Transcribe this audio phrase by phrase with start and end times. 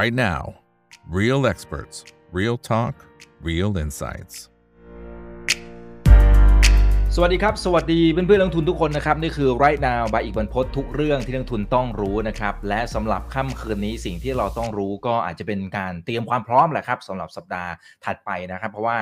[0.00, 0.42] right now.
[1.06, 1.96] Real experts,
[2.32, 2.94] real talk,
[3.48, 4.36] real insights.
[7.16, 17.70] สวัสดีครับ สวัสดีเพื่อนเพื่อนักลงทุนทุกคนนะครับ นี่คือ right now บายอีกบรรพททุกเรื่องที่นักลงทุนต้องรู้นะครับ และสำหรับค่ำคืนนี้สิ่งที่เราต้องรู้ก็อาจจะเป็นการเตรียมความพร้อมแหละครับสำหรับสัปดาห์
[18.04, 18.96] ถัดไปนะครับ เพราะว่า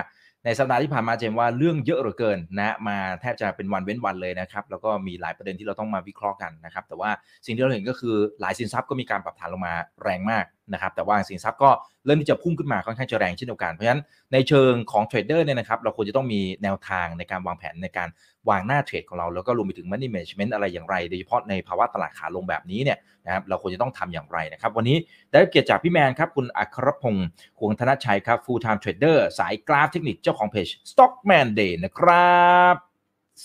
[0.45, 7.11] ในสัปดาห์ที่ผ่านมาเจมว่าเรื่องเยอะเหลือเกินนะมาแทบจะเป็นวันเว้นวันเลยนะครับแล้วก็มีหลายประเด็นที่เราต้องมาวิเคราะห์กันนะครับแต่ว่า
[7.47, 11.71] สิ่งที่เราเห็นก็คือหลายสินทรัพย์ก็มีการปรับฐานลงมาแรงมากนะครับแต่ว่าสินทรัพย์ก็
[12.07, 18.09] เริ่มที่จะพุ่งขึ้นมาค่อนข้างจะแรงเช่นเดียวกันเพราะฉะนั้นในเชิงของเทรดเดอร์เนี่ยนะครับเราควรจะต้องมีแนวทางในการวางแผนในการ
[18.49, 24.97] วางหน้าเทรดของเราแล้วก็รวมไปถึง money management อะไรอย่างไร โดยเฉพาะในภาวะตลาดขาลงแบบนี้เนี่ยนะครับเราควรจะต้องทำอย่างไรนะครับวันนี้
[25.31, 27.27] ได้เกียรติจากพี่แมนครับคุณอัครพงศ์
[27.61, 32.75] หวงธนชัยครับ full time trader สายกราฟเทคนิคเจ้าของเพจ Stockman Day นะครับ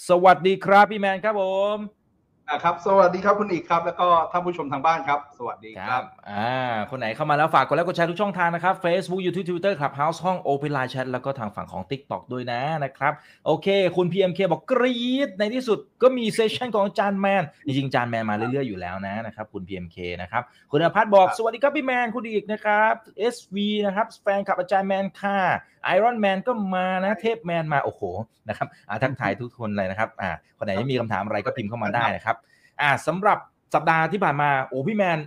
[0.09, 1.44] สวัสดีครับพี่แมนครับผ
[1.75, 2.05] ม
[2.52, 6.58] นะครับ สวัสดีครับคุณอีกครับ แล้วก็ท่านผู้ชมทางบ้านครับ สวัสดีครับ อ่า
[6.90, 13.14] คนไหนเข้ามาแล้วฝากกดไลค์กดแชร์ทุกช่องทางนะครับ Facebook YouTube Twitter Clubhouse ห้อง Open Line Chat แล้วก็ทางฝั่งของ TikTok ด้วยนะนะครับ
[13.45, 22.94] โอเค คุณ PMK บอกกรี๊ดในที่สุดก็มีเซสชันของจานแมน จริงๆ จานแมนมาเรื่อยๆ อยู่แล้วนะนะครับ คุณ PMK นะครับ คุณอภัทรบอกบสวัสดีครับพี่แมนคุณอีกนะครับ
[23.34, 25.39] SV นะครับแฟนคลับอาจารย์แมนค่ะ
[25.86, 28.02] ไอรอนแมนก็มานะเทพแมนมาโอ้โห
[28.50, 32.36] นะครับอ่าทักทายทุกคนเลยนะครับอ่าคนไหนที่มีคำถามอะไรก็พิมพ์เข้ามาได้นะครับ
[32.81, 33.38] อ่าสำหรับ
[33.73, 35.19] สัปดาห์ที่ผ่านมาโอ้พี่แมน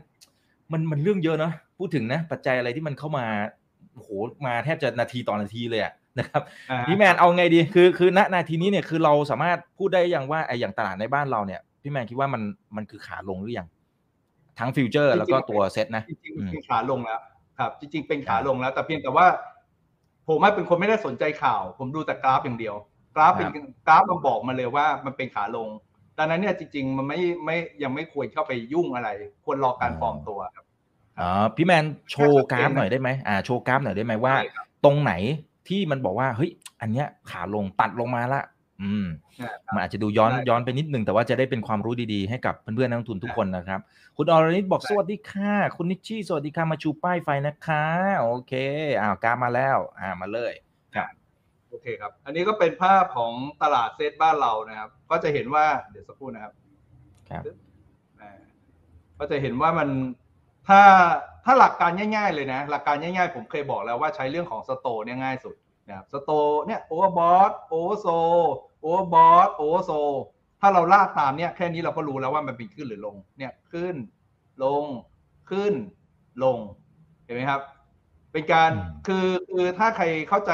[0.73, 3.27] มันมันเรื่องเยอะเนอะพูดถึงนะปัจจัยอะไรที่มันเข้ามา
[3.95, 4.09] โอ้โห
[4.47, 12.43] มาแทบจะนาทีต่อนาทีเลยอะนะครับอ่าพี่แมนเอาไงดีคือคือณนาทีนี้เนี่ยคือเราสามารถพูดได้อย่างว่าไอ้อย่างตลาดในบ้านเราเนี่ยพี่แมนคิดว่ามัน
[12.77, 13.69] มันคือขาลงหรือยัง
[14.59, 17.21] ทั้ง futures แล้วก็ตัวเซ็ตนะจริงอืมๆเป็นขาลงแล้ว
[17.59, 19.27] ครับ จริง ๆ เป็นขาครับลงแล้ว แต่เพียงแต่ว่า
[20.29, 22.75] ผมว่าเป็นคนไม่ได้สนใจข่าว ผมดูแต่กราฟอย่างเดียว
[23.17, 25.69] กราฟเป็นครับกราฟมันบอกมาเลยว่ามันเป็นขาลง
[26.19, 29.09] ดังนั้นเนี่ยจริง ๆ มันไม่ไม่ยังไม่ควรเข้าไปยุ่งอะไร
[29.45, 30.65] ควรรอการฟอร์มตัวครับ
[31.21, 35.13] อ๋อพี่แมนโชว์กราฟหน่อยได้ไหมอ่าโชว์กราฟหน่อยได้ไหมว่าใช่ครับตรงไหน
[35.69, 38.43] ที่มันบอกว่าเฮ้ยอันเนี้ยขาลงตัดลงมาละ
[38.83, 39.07] อืม
[39.75, 43.81] มันอาจจะดูย้อนได้ย้อนไปนิดหนึ่งแต่ว่าจะได้เป็นความรู้ดีๆให้กับเพื่อนๆนักลงทุนทุกคนนะครับ
[44.17, 47.85] คุณอรนิตบอกได้สวัสดีค่ะ คุณนิชชี่สวัสดีค่ะมาชูป้ายไฟนะคะ
[48.21, 48.53] โอเค
[49.01, 50.53] อ้าวกราฟมาแล้ว อ่ามาเลย
[51.71, 56.53] โอเคครับ อันนี้ก็เป็นภาพของตลาดเซตบ้านเรานะครับ ก็จะเห็นว่าเดี๋ยวสักครู่นะครับ
[57.31, 57.43] ครับ
[58.21, 58.33] อ่า
[59.19, 59.89] ก็จะเห็นว่ามัน
[60.69, 60.83] ถ้า
[61.45, 65.55] ถ้าหลักการง่ายๆเลยนะ หลักการง่ายๆ ผมเคยบอกแล้วว่าใช้เรื่องของ Sto เนี่ยง่ายสุด
[65.89, 66.31] นะครับ Sto
[66.67, 68.07] เนี่ย overbought oversold
[68.81, 69.93] overbought oversold
[70.61, 73.95] ถ้าเราลากตามเนี่ยแค่นี้เราก็รู้แล้วว่ามันเป็นขึ้นหรือลง เนี่ยขึ้น
[74.65, 74.85] ลง
[75.51, 75.73] ขึ้น
[76.45, 76.59] ลง
[77.25, 77.61] เห็นไหมครับ
[78.33, 80.53] เป็นการอืมคือคือถ้าใครเข้าใจ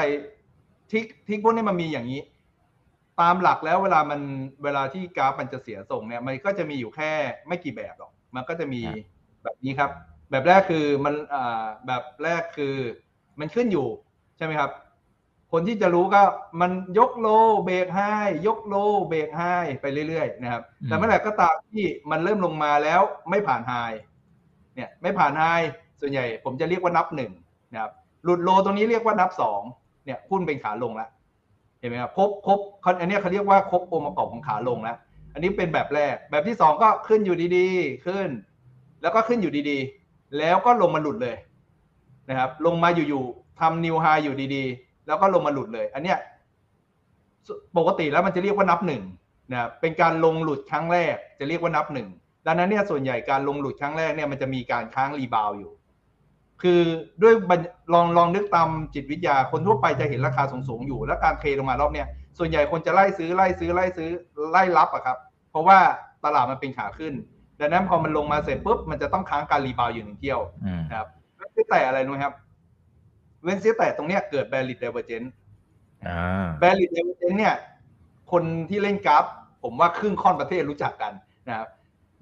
[0.91, 2.21] ทิกทิกพวกนี้มันมีอย่างนี้
[3.21, 4.21] ตามหลักแล้วเวลามัน
[4.63, 7.11] เวลาที่กราฟมันจะเสียทรงเนี่ย มันก็จะมีอยู่แค่
[7.47, 8.97] ไม่กี่แบบหรอก มันก็จะมีครับ
[9.43, 9.91] แบบนี้ครับ
[10.31, 12.75] แบบแรกคือมันอ่าแบบแรกคือ
[13.39, 13.87] มันขึ้นอยู่
[14.37, 14.71] ใช่ไหมครับ
[15.51, 16.23] คนที่จะรู้ก็
[16.61, 17.27] มันยกโล
[17.65, 17.99] เบรกไฮ
[18.47, 18.75] ยกโล
[19.09, 19.41] เบรกไฮ
[19.81, 23.73] ไปเรื่อยๆนะครับอืมแต่เมื่อไหร่ก็ตามที่มันเริ่มลงมาแล้วไม่ผ่านไฮ
[24.75, 25.43] เนี่ยไม่ผ่านไฮ
[26.01, 27.31] ส่วนใหญ่ผมจะเรียกว่านับหนึ่ง
[27.73, 27.91] นะครับ
[28.23, 29.61] หลุดโลตรงนี้เรียกว่านับสอง
[30.05, 31.09] เนี่ยหุ้นเป็นขาลงแล้ว
[31.79, 34.97] เห็นไหมครับครบครบเขาอันเนี้ยเขาเรียกว่าครบองค์ประกอบของขาลงแล้ว
[35.33, 38.29] อันนี้เป็นแบบแรก แบบที่สองก็ขึ้นอยู่ดีๆ ขึ้น
[39.01, 41.37] แล้วก็ขึ้นอยู่ดีๆ แล้วก็ลงมาหลุดเลย
[42.29, 46.17] นะครับ ลงมาอยู่ๆทำ new high อยู่ดีๆ แล้วก็ลงมาหลุดเลย อันเนี้ย
[47.47, 49.03] สปกติแล้วมันจะเรียกว่านับหนึ่ง
[49.51, 52.07] นะครับเป็นการลงหลุดครั้งแรก จะเรียกว่านับหนึ่ง
[52.45, 55.71] ดังนั้นเนี่ยส่วนใหญ่การลงหลุดครั้งแรกเนี่ยมันจะมีการค้าง rebound อยู่
[56.61, 56.81] คือ
[57.23, 57.59] ด้วยบรร
[57.93, 64.09] ลองลองนึกตามจิตวิทยาคนทั่วไปจะเห็นราคาสูงๆอยู่ แล้วการเทรดลงมารอบเนี้ยส่วนใหญ่คนจะไล่ซื้อไล่ซื้อไล่ซื้อ
[64.51, 65.17] ไล่รับอะครับ
[65.51, 65.79] เพราะว่า
[66.25, 67.13] ตลาดมันเป็นขาขึ้น
[67.59, 72.33] ดังนั้นพอมันลงมาเสร็จปุ๊บมันจะต้องค้างการ rebound อยู่หนึ่งเที่ยวอืมนะครับเว้นเสียแต่อะไรรู้ไหมครับ
[73.45, 75.29] เว้นเสียแต่ตรงเนี้ยเกิด bearish divergence
[76.07, 77.55] อ่า bearish divergence เนี่ย
[78.31, 79.25] คนที่เล่นกราฟ
[79.63, 81.13] ผมว่าครึ่งค่อนประเทศรู้จักกัน
[81.47, 81.67] นะครับ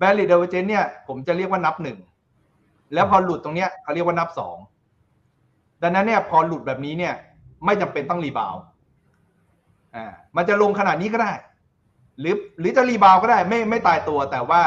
[0.02, 1.98] bearish divergence เนี่ย ผมจะเรียกว่านับหนึ่ง
[2.94, 4.58] แล้วพอหลุดตรงเนี้ยเขาเรียกว่านับสอง
[5.82, 7.14] ดังนั้นเนี่ยพอหลุดแบบนี้เนี่ย
[7.66, 8.62] ไม่จำเป็นต้อง rebound
[9.96, 10.06] อ่า
[10.36, 11.32] มันจะลงขนาดนี้ก็ได้
[12.20, 14.62] หรือหรือจะ rebound ก็ได้ไม่ไม่ตายตัว แต่ว่า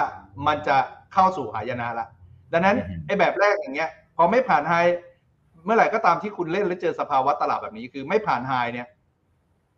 [0.47, 0.77] มันจะ
[1.13, 2.07] เข้าสู่หายนะละ
[2.53, 4.75] ดังนั้นอืมไอ้แบบแรกอย่างเงี้ย พอไม่ผ่าน high
[5.67, 8.87] เมื่อไหร่ก็ตามที่คุณเล่นแล้วเจอสภาวะตลาดแบบนี้คือไม่ผ่าน high เนี่ย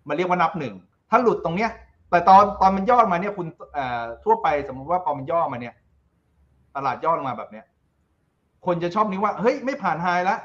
[0.09, 0.75] มันเรียกว่านับหนึ่ง
[1.11, 1.71] ถ้าหลุดตรงเนี้ย
[2.11, 3.47] แต่ตอนตอนมันย่อมาเนี่ยคุณ
[4.25, 5.75] ทั่วไปสมมติว่าพอมันย่อมาเนี่ย
[6.77, 7.65] ตลาดย่อลงมาแบบเนี้ย
[8.67, 10.39] คนจะชอบหนีว่าเฮ้ยไม่ผ่าน high แล้ว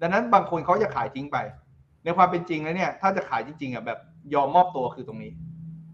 [0.00, 1.36] ดังนั้นบางคนเขาจะขายทิ้งไป
[2.04, 3.98] ในความเป็นจริงแล้วเนี่ย ถ้าจะขายจริงๆอะแบบ
[4.34, 5.32] ยอมมอบตัวคือตรงนี้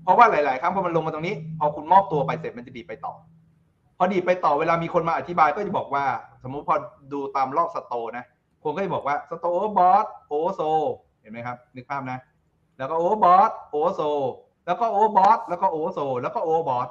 [0.02, 3.14] เพราะว่าหลาย ๆ ครั้งพอมันลงมาตรงนี้ พอคุณมอบตัวไปเสร็จมันจะดีดไปต่อ
[3.98, 6.04] พอดีดไปต่อเวลามีคนมาอธิบายก็จะบอกว่า
[6.42, 6.76] สมมุติพอ
[7.12, 8.24] ดูตามรอบ Sto นะ
[8.62, 9.46] ผมก็จะบอกว่าสโต
[9.78, 10.60] บอสโอโซ
[11.20, 12.18] เห็นไหมครับนึกภาพนะ
[12.78, 14.00] แล้วก็โอบอสโอโซ
[14.66, 16.88] แล้วก็โอบอสแล้วก็โอโซแล้วก็โอบอส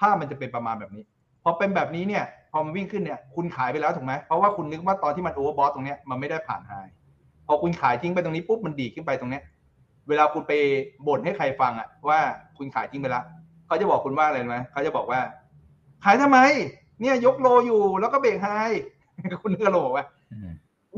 [0.00, 1.04] ภาพมันจะเป็นประมาณแบบนี้
[1.42, 6.72] พอเป็นแบบนี้เนี่ยพอมันวิ่งขึ้นเนี่ยคุณขายไปแล้วถูกไหมเพราะว่าคุณนึกว่าตอนที่มัน overbought ตรงเนี้ยมันไม่ได้ผ่าน high
[7.46, 9.42] พอคุณขายทิ้งไปตรงนี้ปุ๊บมันดีขึ้นไปตรงเนี้ย
[10.08, 10.52] เวลาคุณไป
[11.06, 12.18] บ่นให้ใครฟังอะว่า
[12.58, 13.24] คุณขายทิ้งไปแล้ว
[13.66, 15.20] เขาจะบอกคุณว่าอะไรไหมเขาจะบอกว่า
[16.04, 16.38] ขายทำไม
[17.00, 18.48] เนี่ยยกโลอยู่แล้วก็เบรกไฮ
[19.42, 20.06] คุณนึกอารมณ์บอกว่า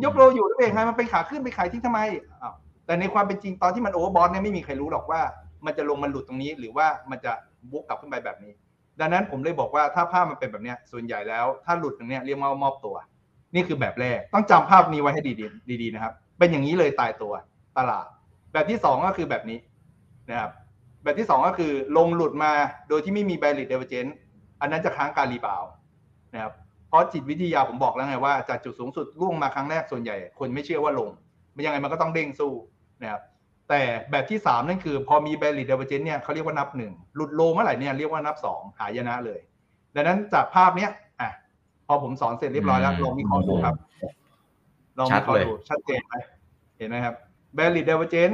[0.05, 2.01] ยกโลอยู่แล้วเบรกไฮมันเป็นขาขึ้นไปขายทิ้งทำไม
[2.43, 2.55] อ้าว
[2.87, 5.21] แต่ในความเป็นจริงตอนที่มันโอเวอร์บอสเนี่ยไม่มีใครรู้หรอกว่า
[5.67, 7.33] มันจะลงมันหลุดตรงนี้ หรือว่ามันจะ
[7.71, 8.53] บุกกลับขึ้นไปแบบนี้
[9.01, 12.97] ดังนั้นผมเลยบอกว่าถ้าภาพมันเป็นแบบเนี้ยส่วนใหญ่แล้วถ้าหลุดตรงเนี้ยเรียกว่ามอบตัว
[13.55, 17.33] นี่คือแบบแรกต้องจำภาพนี้ไว้ให้ดีๆดีๆนะครับ เป็นอย่างนี้เลยตายตัว
[17.79, 18.07] ตลาด
[18.53, 19.59] แบบที่สองก็คือแบบนี้
[20.31, 20.51] นะครับ
[21.03, 22.53] แบบที่สองก็คือลงหลุดมา
[22.89, 24.07] โดยที่ไม่มี bearish divergence
[24.61, 25.71] อันนั้นจะค้างการ rebound
[26.33, 26.53] นะครับ
[26.89, 31.11] เพราะจิตวิทยาผมบอกแล้วไงว่าจากจุดสูงสุดร่วงมาครั้งแรกส่วนใหญ่ คนไม่เชื่อว่าลง
[31.55, 32.53] มันยังไงมันก็ต้องเด้งสู้
[33.03, 33.23] นะครับ
[33.69, 39.41] แต่แบบที่สามนั่นคือ พอมี bearish divergence เนี่ยเขาเรียกว่านับหนึ่งหลุด low เมื่อไหร่เนี่ยเรียกว่านับสองหายนะเลย
[39.95, 40.91] ดังนั้นจากภาพเนี้ย
[41.21, 41.31] อะ
[41.87, 43.75] พอผมสอนเสร็จเรียบร้อยแล้วลองมีข้อดูครับ
[44.99, 46.15] ลองมีข้อดูชัดเจนไหม
[46.79, 47.15] เห็นไหมครับ
[47.55, 48.31] แบริดเดเวอร์เจน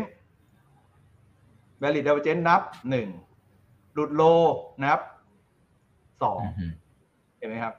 [1.79, 3.09] แบริดเดเวอร์เจนนับหนึ่ง
[3.95, 4.23] หลุดโล
[4.85, 4.99] นับ
[6.23, 6.73] สองอืม
[7.39, 7.75] เห็นไหมครับ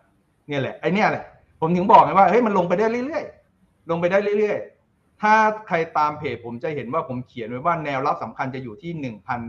[0.48, 1.24] เนี่ยแหละไอเนี่ยแหละ
[1.60, 5.34] ผมถึงบอกไงว่าเฮ้ยมันลงไปได้เรื่อยๆลงไปได้เรื่อยๆ ถ้า
[5.68, 9.42] ใครตามเพจผมจะเห็นว่าผมเขียนไว้ว่าแนวรับสำคัญจะอยู่ที่หนึ่งพัน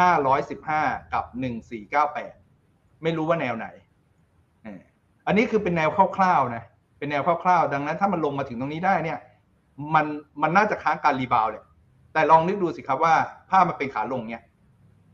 [0.00, 0.82] ห้าร้อยสิบห้า
[1.12, 2.32] กับหนึ่งสี่เก้าแปด
[3.02, 3.66] ไม่รู้ว่าแนวไหน
[4.62, 4.80] เออ
[5.26, 6.64] อันนี้คือเป็นแนวคร่าวๆนะ
[6.98, 9.18] เป็นแนวคร่าวๆ ดังนั้นถ้ามันลงมาถึงตรงนี้ได้เนี่ย
[9.94, 10.06] มัน
[10.42, 11.62] มันน่าจะค้างการ rebound เลย
[12.12, 13.14] แต่ลองนึกดูสิครับว่า
[13.50, 14.42] ภาพมันเป็นขาลงเนี่ย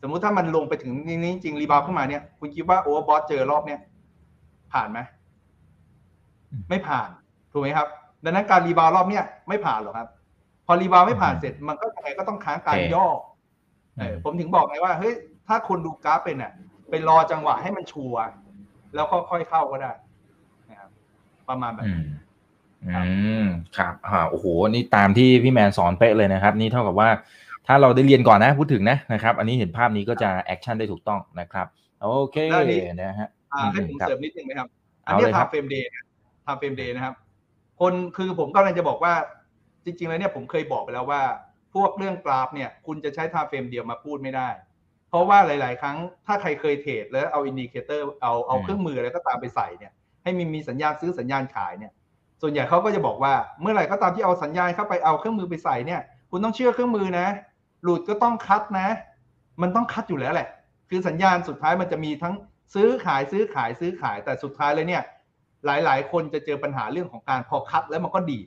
[0.02, 3.80] สมมุติถ้ามันลงไปถึงนี้จริง rebound ขึ้นมาเนี่ย คุณคิดว่า overbought เจอรอบเนี้ย
[4.72, 4.98] ผ่านไหม
[6.68, 7.08] ไม่ผ่าน
[7.52, 7.88] ถูกไหมครับ
[8.24, 10.08] ดังนั้นการ rebound รอบเนี้ยไม่ผ่านหรอกครับ
[10.66, 13.06] พอ rebound ไม่ผ่านเสร็จมันก็ยังไงก็ต้องค้างการย่อ
[13.98, 15.14] เออผมถึงบอกไงว่าเฮ้ย
[15.48, 16.52] ถ้าคนดูกราฟเป็นอะ
[16.90, 18.22] ไปรอจังหวะให้มันชัวร์
[18.94, 19.92] แล้วก็ค่อยเข้าก็ได้
[20.70, 20.90] นะครับ
[21.48, 22.04] ประมาณแบบอืม
[22.88, 23.46] นี้อืม
[23.78, 27.08] ครับอ่าโอ้โหนี่ตามที่พี่แมนสอนเป๊ะเลยนะครับ นี่เท่ากับว่า
[27.66, 31.66] ถ้าเราได้เรียนก่อนนะพูดถึงนะนะครับ อันนี้เห็นภาพนี้ก็จะ action ได้ถูกต้องนะครับ
[32.00, 34.68] โอเคแล้วนี่นะฮะอ่าให้ผมครับเสริมนิดนึงนะครับ
[35.06, 35.88] อันเอานี้เลยครับ time frame day
[36.50, 37.14] time frame day นะครับ
[37.80, 39.14] คนคือผมกำลังจะบอกว่า
[39.84, 41.22] จริง ๆ แล้วเนี่ยผมเคยบอกไปแล้วว่า
[41.74, 44.48] พวกเรื่องกราฟเนี่ย คุณจะใช้ time frame เดียวมาพูดไม่ได้
[45.08, 49.92] เพราะว่าหลาย ๆ ครั้งถ้าใครเคยเทรดแล้วเอา indicator เอาเอาเครื่องมืออะไรก็ตามไปใส่เนี่ย
[50.22, 51.92] ให้มีมีสัญญาณซื้อสัญญาณขายเนี่ย
[52.42, 56.00] ส่วนใหญ่เขาก็จะบอกว่าเมื่อไหร่ก็ตามที่เอาสัญญาณเข้าไปเอาเครื่องมือไปใส่เนี่ย
[56.30, 57.26] คุณต้องเชื่อเครื่องมือนะ
[57.82, 58.88] หลุดก็ต้อง cut นะ
[59.62, 60.48] มันต้อง cut อยู่แล้วแหละ
[60.90, 62.34] คือสัญญาณสุดท้ายมันจะมีทั้ง
[62.74, 65.02] ซื้อขายซื้อขายซื้อขายแต่สุดท้ายเลยเนี่ย
[65.66, 68.40] หลายๆ คนจะเจอปัญหาเรื่องของการพอ cut แล้วมันก็ดี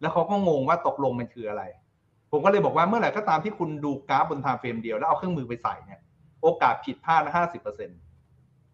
[0.00, 1.62] แล้วเขาก็งงว่าตกลงมันคืออะไร
[2.30, 6.00] ผมก็เลยบอกว่าเมื่อไหร่ก็ตามที่คุณดูกราฟบน time frame เดียวแล้วเอาเครื่องมือไปใส่เนี่ย
[6.42, 7.98] โอกาสผิดพลาดห้าสิบเปอร์เซ็นต์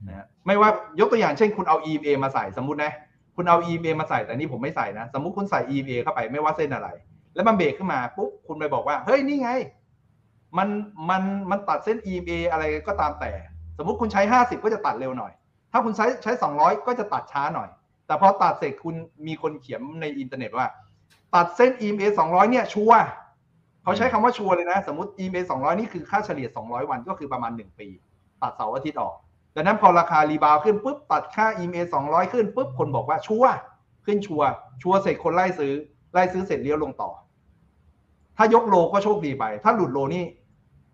[0.06, 0.70] นะฮะไม่ว่า
[1.00, 2.92] ยกตัวอย่างเช่น คุณเอา EMA มาใส่สมมตินะ
[3.36, 6.88] คุณเอา EMA มาใส่แต่นี่ผมไม่ใส่นะ สมมุติคุณใส่ EMA เข้าไปไม่ว่าเส้นอะไร
[7.34, 9.50] แล้วมันเบรกขึ้นมาปุ๊บคุณไปบอกว่า เฮ้ยนี่ไง
[10.58, 10.68] มัน
[11.10, 13.32] มันมันตัดเส้น EMA อะไรก็ตามแต่
[13.78, 15.32] สมมุติคุณใช้50ก็จะตัดเร็วหน่อย
[15.76, 17.68] ถ้าคุณใช้ใช้ 200 ก็จะตัดช้าหน่อย
[18.06, 18.94] แต่พอตัดเสร็จคุณ
[19.26, 20.66] มีคนเขียนในอินเทอร์เน็ตว่า
[21.34, 22.92] ตัดเส้น EMA 200 เนี่ยชัวร์
[23.82, 27.88] เขาใช้คำว่าชัวร์เลยนะ สมมติ EMA 200 นี่คือค่าเฉลี่ย 200 วันก็คือประมาณ 1 ปี
[28.42, 29.14] ตัดเสาร์อาทิตย์ออก
[29.54, 33.44] ดังนั้นพอราคา rebound ขึ้นปุ๊บตัดค่า EMA 200 ขึ้นปุ๊บคนบอกว่าชัวร์
[34.06, 34.42] ขึ้นชัวร์
[34.82, 35.72] ชัวร์เสร็จคนไล่ซื้อ
[36.12, 37.10] ไล่ซื้อเสร็จเลี้ยวลงต่อ
[38.36, 40.24] ถ้ายก low ก็โชคดีไป ถ้าหลุด low นี่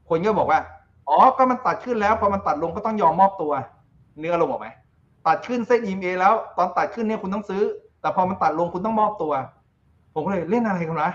[0.09, 0.61] คนก็บอกว่า
[1.09, 3.53] อ๋อ ก็มันตัดขึ้นแล้ว พอมันตัดลงก็ต้องยอมมอบตัว
[4.19, 4.69] เนื้อลงบอกไหม
[5.27, 7.63] ตัดขึ้นเส้น EMA แล้วตอนตัดขึ้นเนี่ยคุณต้องซื้อ
[8.01, 9.33] แต่พอมันตัดลงคุณต้องมอบตัว
[10.15, 11.11] ผมก็เลยเล่นอะไรกันวะ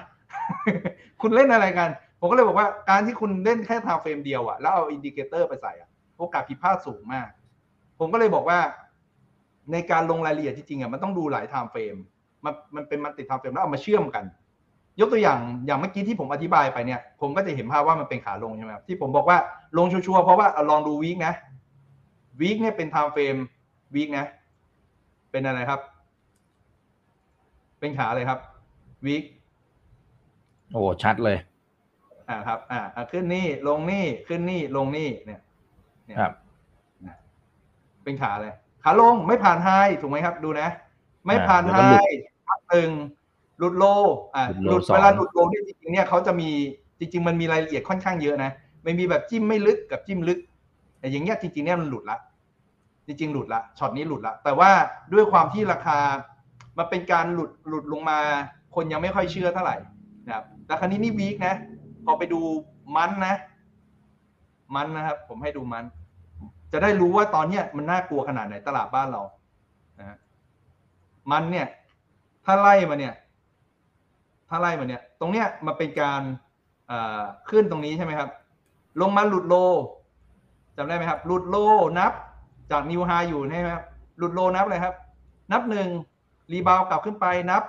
[1.22, 7.28] คุณเล่นอะไรกัน ผมก็เลยบอกว่าการที่คุณเล่นแค่ time frame เดียวอะแล้วเอา indicator ไปใส่อะโอกาสผิดพลาดสูงมาก
[8.00, 8.60] ผมก็เลยบอกว่า
[9.72, 11.96] ในการลงรายละเอียดจริงๆอะมันต้องดูหลาย time frame
[12.46, 14.26] มันมันเป็นมันติด time frame แล้วเอามาเชื่อมกัน
[15.00, 19.38] ยกตัวอย่างอย่างเมื่อกี้ที่ผมอธิบายไปเนี่ย ผมก็จะเห็นภาพว่ามันเป็นขาลงใช่ไหมครับที่ผมบอกว่า
[19.78, 21.34] ลงชัวร์ๆเพราะว่าลองดู week นะ
[22.40, 23.36] week เนี่ยเป็น time frame
[23.96, 24.26] week นะ
[25.32, 25.82] เป็นอะไรครับ
[27.80, 28.40] เป็นขาอะไรครับ
[29.06, 31.38] weekโอ้ชัดเลย
[32.30, 35.40] อ่าครับ อ่าอ่าขึ้นนี่ลงนี่ขึ้นนี่ลงนี่เนี่ย
[36.06, 36.32] เนี่ยครับ
[38.04, 38.54] เป็นขาเลย
[38.84, 39.70] ขาลงไม่ผ่านไฮ
[40.02, 40.70] ถูกไหมครับ ดูนะ
[41.26, 42.90] ไม่ผ่านอ่าไฮแล้วก็หลุดพักหนึ่ง
[43.60, 43.86] หลุดโล
[44.36, 46.50] อ่าหหลุลุดดโลสองเวลาหลุดโลนี่จริงๆเนี่ยเขาจะมี
[47.00, 48.52] จริง ๆ มันมีรายละเอียดค่อนข้างเยอะนะ
[48.84, 50.40] ไม่มีแบบจิ้มไม่ลึกกับจิ้มลึก
[51.00, 52.18] แต่อย่างเงี้ยจริงๆเนี่ยมันหลุดละ
[53.08, 54.72] จริงๆหลุดละช็อตนี้หลุดละแต่ว่า
[55.14, 56.00] ด้วยความที่ราคา
[56.78, 58.20] มันเป็นการหลุดหลุดลงมา
[58.76, 59.78] คนยังไม่ค่อยเชื่อเท่าไหร่
[60.26, 61.56] นะครับแต่ครั้นี้นี่วีคนะ
[62.06, 62.42] พอไปดู
[62.96, 63.36] มันนะ
[64.76, 65.84] มันนะครับ ผมให้ดูมัน
[66.74, 69.22] จะได้รู้ว่าตอนเนี้ยมันน่ากลัวขนาดไหนตลาดบ้านเรา
[70.00, 70.18] นะ
[71.32, 71.68] มันเนี่ย
[72.46, 73.14] ถ้าไล่มาเนี่ย
[74.50, 76.22] ถ้าไล่มาเนี่ย ตรงเนี้ยมันเป็นการ
[77.50, 78.30] ขึ้นตรงนี้ใช่ไหมครับ
[79.02, 79.56] ลงมาหลุดโล
[80.78, 81.56] จำได้ไหมครับ หลุดโล
[82.00, 82.14] นับ
[82.72, 83.84] จากนิวไฮอยู่ใช่ไหมครับ
[84.18, 84.94] หลุดโลนับเลยครับ
[85.52, 85.88] นับหนึ่ง
[86.52, 87.64] รีบาวกลับขึ้นไปนับ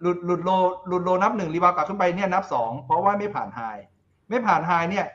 [0.00, 0.50] หลุดหลุดโล
[0.88, 3.60] หลุดโลนับหนึ่งรีบาวกลับขึ้นไปเนี่ยนับสองเพราะว่าไม่ผ่านไฮ
[4.28, 5.06] ไม่ผ่านไฮเนี่ย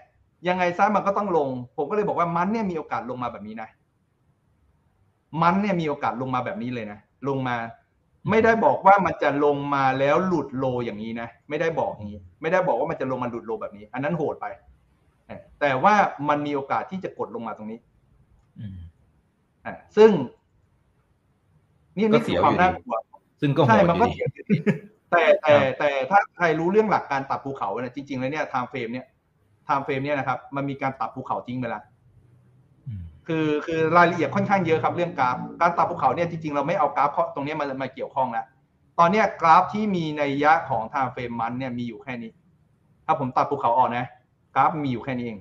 [0.47, 3.69] ยังไงซะมันก็ต้องลง ผมก็เลยบอกว่ามันเนี่ยมีโอกาสลงมาแบบนี้นะ
[5.41, 7.57] มันเนี่ยมีโอกาสลงมาแบบนี้เลยนะลงมา
[8.29, 14.45] ไม่ได้บอกว่ามันจะลงมาแล้วหลุดโลอย่างนี้นะไม่ได้บอกอย่างนี้ ไม่ได้บอกว่ามันจะลงมาหลุดโลแบบนี้ อันนั้นโหดไป
[15.59, 15.93] แต่ว่า
[16.29, 17.79] มันมีโอกาสที่จะกดลงมาตรงนี้
[19.65, 20.09] อ่าซึ่ง
[21.97, 22.95] นี่นี่คือความน่ากลัว
[23.41, 24.27] ซึ่งก็ใช่มันก็เสีย
[25.11, 29.05] แต่แต่แต่ถ้าใครรู้เรื่องหลักการตัดภูเขาเนี่ยจริงๆแล้วเนี่ย time frame เนี่ย
[29.65, 31.83] time frame เนี่ยนะครับ มันมีการตัดภูเขาทิ้งไปแล้ว
[33.27, 38.45] คือคือรายละเอียดค่อนข้างเยอะครับเรื่องกราฟ การตัดภูเขาเนี่ยจริงๆเราไม่เอากราฟตรงนี้มามาเกี่ยวข้องแล้ว
[38.99, 42.31] ตอนเนี้ยกราฟที่มีนัยยะของ time frame มันเนี่ยมีอยู่แค่นี้
[43.05, 44.05] ถ้าผมตัดภูเขาออกนะ
[44.55, 45.39] กราฟมีอยู่แค่นี้เอง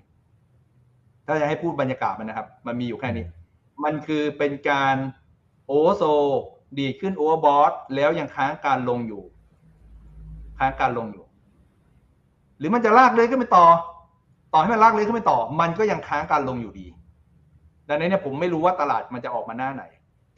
[1.28, 3.25] ถ้าจะให้พูดบรรยากาศมันนะครับ มันมีอยู่แค่นี้
[3.85, 4.97] มันคือเป็นการ
[5.67, 6.02] oversold
[6.80, 9.23] ดีดขึ้น overbought แล้วยังค้างการลงอยู่
[10.58, 11.25] ค้างการลงอยู่
[12.58, 13.66] หรือมันจะลากเลยขึ้นไปต่อ
[14.52, 16.87] ต่อให้มันลากเลยขึ้นไปต่อ มันก็ยังค้างการลงอยู่ดี
[17.88, 19.85] ดังนั้นเนี่ยผมไม่รู้ว่าตลาดมันจะออกมาหน้าไหน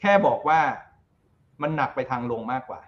[0.01, 0.61] แค่บอกว่า
[1.63, 2.81] มันหนักไปทางลงมากกว่า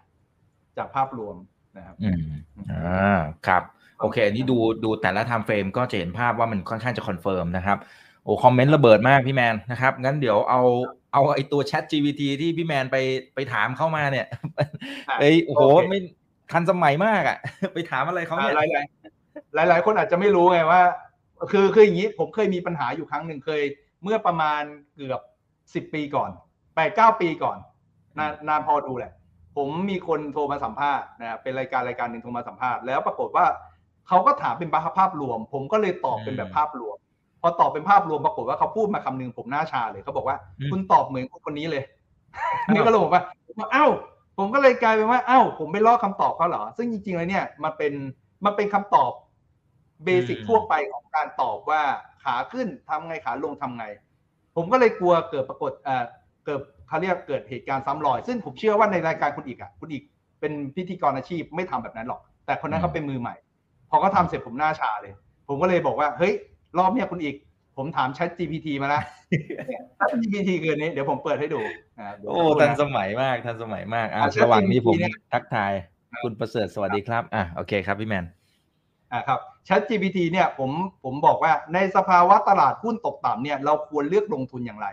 [0.76, 1.36] จากภาพรวม
[1.76, 2.24] นะครับ อืม
[2.70, 3.62] อ่าครับ
[4.02, 7.78] โอเคอันนี้ดูดูแต่ละ time frame ก็จะเห็นภาพว่ามันค่อนข้างจะ confirm นะครับ
[8.24, 10.62] โอ้คอมเมนต์ระเบิดมากพี่แมนนะครับ งั้นเดี๋ยวเอา
[11.12, 12.96] เอาไอตัว Chat GPT ที่พี่แมนไป
[13.34, 14.26] ไปถามเข้ามาเนี่ย
[15.20, 16.00] เอ้ยโอ้โหไม่
[16.52, 17.38] ทันสมัยมากอะ
[17.74, 18.68] ไปถามอะไรเขาเนี่ยหลาย
[19.54, 20.82] หลายหลายคนอาจจะไม่รู้ไงว่า
[21.52, 23.62] คือคืออย่างนี้ผมเคยมีปัญหาอยู่ครั้งหนึ่งเคย
[24.02, 24.62] เมื่อประมาณ
[24.94, 25.20] เกือบ
[25.74, 26.30] สิบปีก่อน
[26.76, 27.58] แปดเก้าปีก่อน
[28.18, 29.12] นานนานพอดูแหละ
[29.56, 33.46] ผมมีคนโทรมาสัมภาษณ์นะครับเป็นรายการรายการหนึ่งโทรมาสัมภาษณ์แล้วปรากฏว่า
[34.08, 36.96] เขาก็ถามเป็นภาพรวม ผมก็เลยตอบเป็นแบบภาพรวม
[37.40, 40.36] พอตอบเป็นภาพรวมปรากฏว่าเขาพูดมาคำนึงผมหน้าชาเลยเขาบอกว่า
[40.70, 41.84] คุณตอบเหมือนคนนี้เลย
[42.72, 43.22] นี่ก็เลยบอกว่า
[43.72, 43.86] เอ้า
[44.38, 47.92] ผมก็เลยกลายเป็นว่าเอ้า ผมไปลอกคาตอบเขาเหรอ ซึ่งจริงๆแล้วเนี่ยมันเป็น
[48.44, 49.12] มันเป็นคำตอบ
[50.04, 51.82] เบสิกทั่วไปของการตอบว่า
[52.24, 53.84] ขาขึ้นทำไงขาลงทำไง
[54.56, 56.04] ผมก็เลยกลัวเกิดปรากฏเอ่อ
[56.46, 60.02] เกิดเขาเรียกเกิดเหตุการณ์ซ้ำรอย ซึ่งผมเชื่อว่าในรายการคุณอีกอะคุณอีก
[60.40, 63.34] เป็นพิธีกรอาชีพไม่ทำแบบนั้นหรอก แต่คนนั้นเขาเป็นมือใหม่
[63.92, 65.12] พอเขาทาเสร็จผมหน้าชาเลย
[65.48, 66.32] ผมก็เลยบอกว่าเฮ้ย
[66.78, 67.34] รอบเนี้ยคุณอีก
[67.76, 69.04] ผมถาม Chat GPT มาแล้ว
[69.98, 71.60] Chat GPT เกินนี้เดี๋ยวผมเปิดให้ดู
[72.28, 74.94] โอ้ทันสมัยมากทันสมัยมากอ่าระหว่างนี้ผม
[75.32, 75.72] ทักทาย
[76.22, 78.24] คุณประเสริฐสวัสดีครับอะโอเคครับพี่แมน
[79.12, 80.70] อ่าครับ Chat GPT เนี่ยผม
[81.04, 84.88] ผมบอกว่าในสภาวะตลาดหุ้นตกต่ำเนี่ยเราควรเลือกลงทุนอย่างไร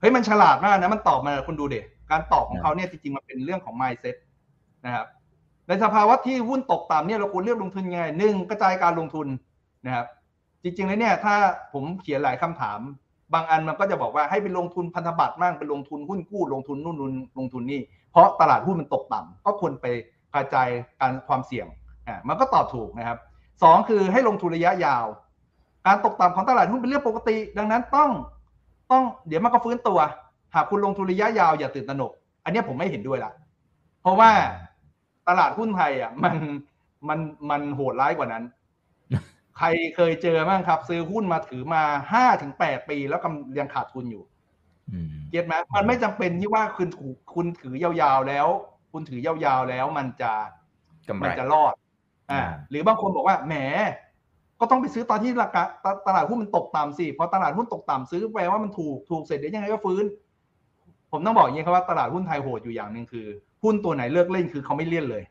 [0.00, 4.16] เฮ้ยมันฉลาดมากนะมันตอบมาคุณดูเด็การตอบของเขาเนี่ยจริงๆมันเป็นเรื่องของ mindset
[4.84, 5.06] นะครับ
[5.68, 9.26] ในสภาวะที่หุ้นตกต่ำเนี่ยเราควรเลือกลงทุนยังไงหนึ่งกระจายการลงทุน
[9.86, 10.06] นะครับ
[10.62, 11.34] จริงๆแล้วเนี่ยถ้า
[11.72, 12.80] ผมเขียนหลายคำถาม
[13.34, 16.96] บางอันมันก็จะบอกว่าให้ไปลงทุนพันธบัตรมั่งไปลงทุนหุ้นกู้ลงทุนนู่น
[17.38, 19.86] ลงทุนนี่เพราะตลาดหุ้นมันตกต่ำก็ควรไป
[20.34, 20.68] กระจาย
[21.00, 21.66] การความเสี่ยง
[22.06, 23.18] อ่ามันก็ตอบถูกนะครับ
[23.62, 25.04] สองคือให้ลงทุนระยะยาว
[25.86, 28.10] การตกต่ำของตลาดหุ้นเป็นเรื่องปกติ ดังนั้นต้อง
[28.90, 29.98] ต้องเดี๋ยวมันก็ฟื้นตัว
[30.54, 32.12] หากคุณลงทุนระยะยาวอย่าตื่นตระหนก
[32.44, 33.32] อันนี้ผมไม่เห็นด้วยละ
[34.02, 34.30] เพราะว่า
[35.28, 36.34] ตลาดหุ้นไทยอะมัน
[37.08, 37.18] มัน
[37.50, 38.44] มันโหดร้ายกว่านั้น
[39.58, 44.24] ใครเคยเจอบ้างครับ ซื้อหุ้นมาถือมาห้าถึงแปดปีแล้วกำยังขาดทุนอยู่
[45.30, 48.46] เก็ตไหมมันไม่จำเป็นที่ว่าคุณถูกคุณถือยาวๆแล้ว
[48.92, 50.32] คุณถือยาวๆแล้วมันจะ
[51.22, 51.74] มันจะรอด
[52.30, 53.54] อ่า หรือบางคนบอกว่าแหม
[54.60, 55.62] ก็ต้องไปซื้อตอนที่ราคา
[56.06, 60.04] ตลาดหุ้นมันตกต่ำสิพอตลาดหุ้นตกต่ำซื้อแปลว่ามันถูกถูกเสร็จเดี๋ยวยังไงก็ฟื้น
[61.12, 63.26] ผมต้องบอกอย่างนี้ครับว่าตลาดหุ้นไทยโหดอยู่อย่างหนึ่งคือ
[63.62, 65.24] หุ้นตัวไหนเลิกเล่นคือเขาไม่เล่นเลย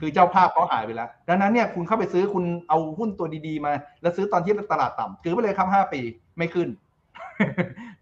[0.00, 3.72] คือเจ้าภาพเขาหายไปแล้ว ดังนั้นเนี่ยคุณเข้าไปซื้อคุณเอาหุ้นตัวดีๆมา
[4.02, 6.00] แล้วซื้อตอนที่ตลาดต่ำถือไปเลยครับห้าปี
[6.38, 6.68] ไม่ขึ้น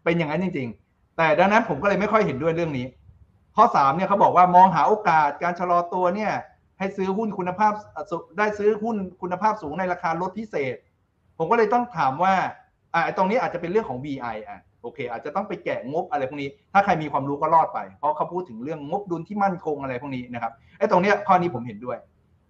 [0.05, 2.87] เป็นอย่างนั้นจริง ๆ แต่ดังนั้นผมก็เลยไม่ค่อยเห็นด้วยเรื่องนี้
[3.57, 6.33] ข้อสามเนี่ยเขาบอกว่ามองหาโอกาสการชะลอตัวเนี่ย
[6.79, 7.73] ให้ซื้อหุ้นคุณภาพ
[8.39, 10.77] ได้ซื้อหุ้นคุณภาพสูงในราคาลดพิเศษ
[11.39, 12.35] ผมก็เลยต้องถามว่า
[12.95, 21.99] อ่าตรงนี้อาจจะเป็นเรื่องของ VI อะ โอเค อาจจะต้องไปแกะงบอะไรพวกนี้ ถ้าใครมีความรู้ก็รอดไป เพราะเขาพูดถึงเรื่องงบดุลที่มั่นคงอะไรพวกนี้นะครับไอ้ตรงเนี้ยข้อนี้ผมเห็นด้วย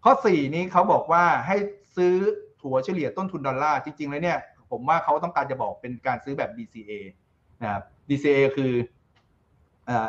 [0.05, 1.57] ข้อสี่นี้เขาบอกว่าให้
[1.97, 2.15] ซื้อ
[2.61, 4.39] ถัวเฉลี่ยต้นทุนดอลลาร์จริงๆแล้วเนี่ย
[4.71, 6.93] ผมว่าเขาต้องการจะบอกเป็นการซื้อแบบ DCA
[7.63, 8.73] นะครับ DCA คือ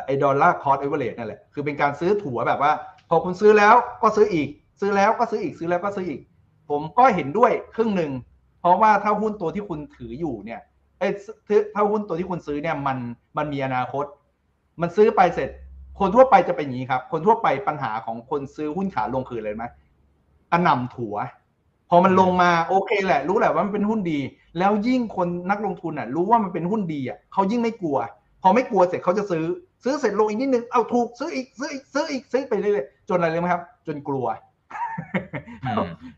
[0.04, 2.72] ไอ้ dollar cost average นั่นแหละคือเป็นการซื้อถัวแบบว่า
[3.08, 4.48] พอคุณซื้อแล้วก็ซื้ออีก
[4.80, 6.20] ซื้อแล้วก็ซื้ออีกซื้อแล้วก็ซื้ออีก
[6.70, 8.12] ผมก็เห็นด้วยครึ่งหนึ่ง
[8.60, 10.60] เพราะว่าถ้าหุ้นตัวที่คุณถืออยู่เนี่ย
[10.98, 11.08] เอ้
[11.74, 12.98] ถ้าหุ้นตัวที่คุณซื้อเนี่ยมัน
[13.36, 14.04] มันมีอนาคต
[14.80, 15.50] มันซื้อไปเสร็จ
[15.98, 19.64] คนทั่วไปจะเป็นอย่างนี้ครับ คนทั่วไปปัญหาของคนซื้อหุ้นขาลงคืออะไรไหม
[20.52, 21.16] กระหน่ำถั่ว
[21.90, 24.20] พอมันลงมาโอเคแหละ รู้แหละว่ามันเป็นหุ้นดี
[24.58, 27.96] แล้วยิ่งคนนักลงทุนอะ รู้ว่ามันเป็นหุ้นดีอะเขายิ่งไม่กลัว
[28.42, 29.44] พอไม่กลัวเสร็จเขาจะซื้อ
[29.84, 34.26] ซื้อเสร็จลงอีกนิดนึงเอาถูกซื้ออีกซื้ออีกซื้ออีกซื้อไปเรื่อยๆจนอะไรเลยไหมครับ จนกลัว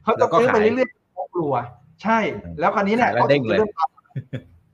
[0.02, 1.52] เขาจะซื้อไปเรื่อยๆเขากลัว
[2.02, 2.18] ใช่
[2.60, 3.70] แล้วคราวนี้เนี่ยเขาจะเริ่ม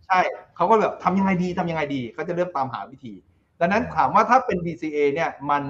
[0.08, 0.20] ใช่
[0.56, 3.14] เขาก็แบบทำยังไงดีทำยังไงดีเขาจะเริ่มตามหาวิธี
[3.60, 5.62] ดังนั้นถามว่าถ้าเป็น DCA เนี่ยมัน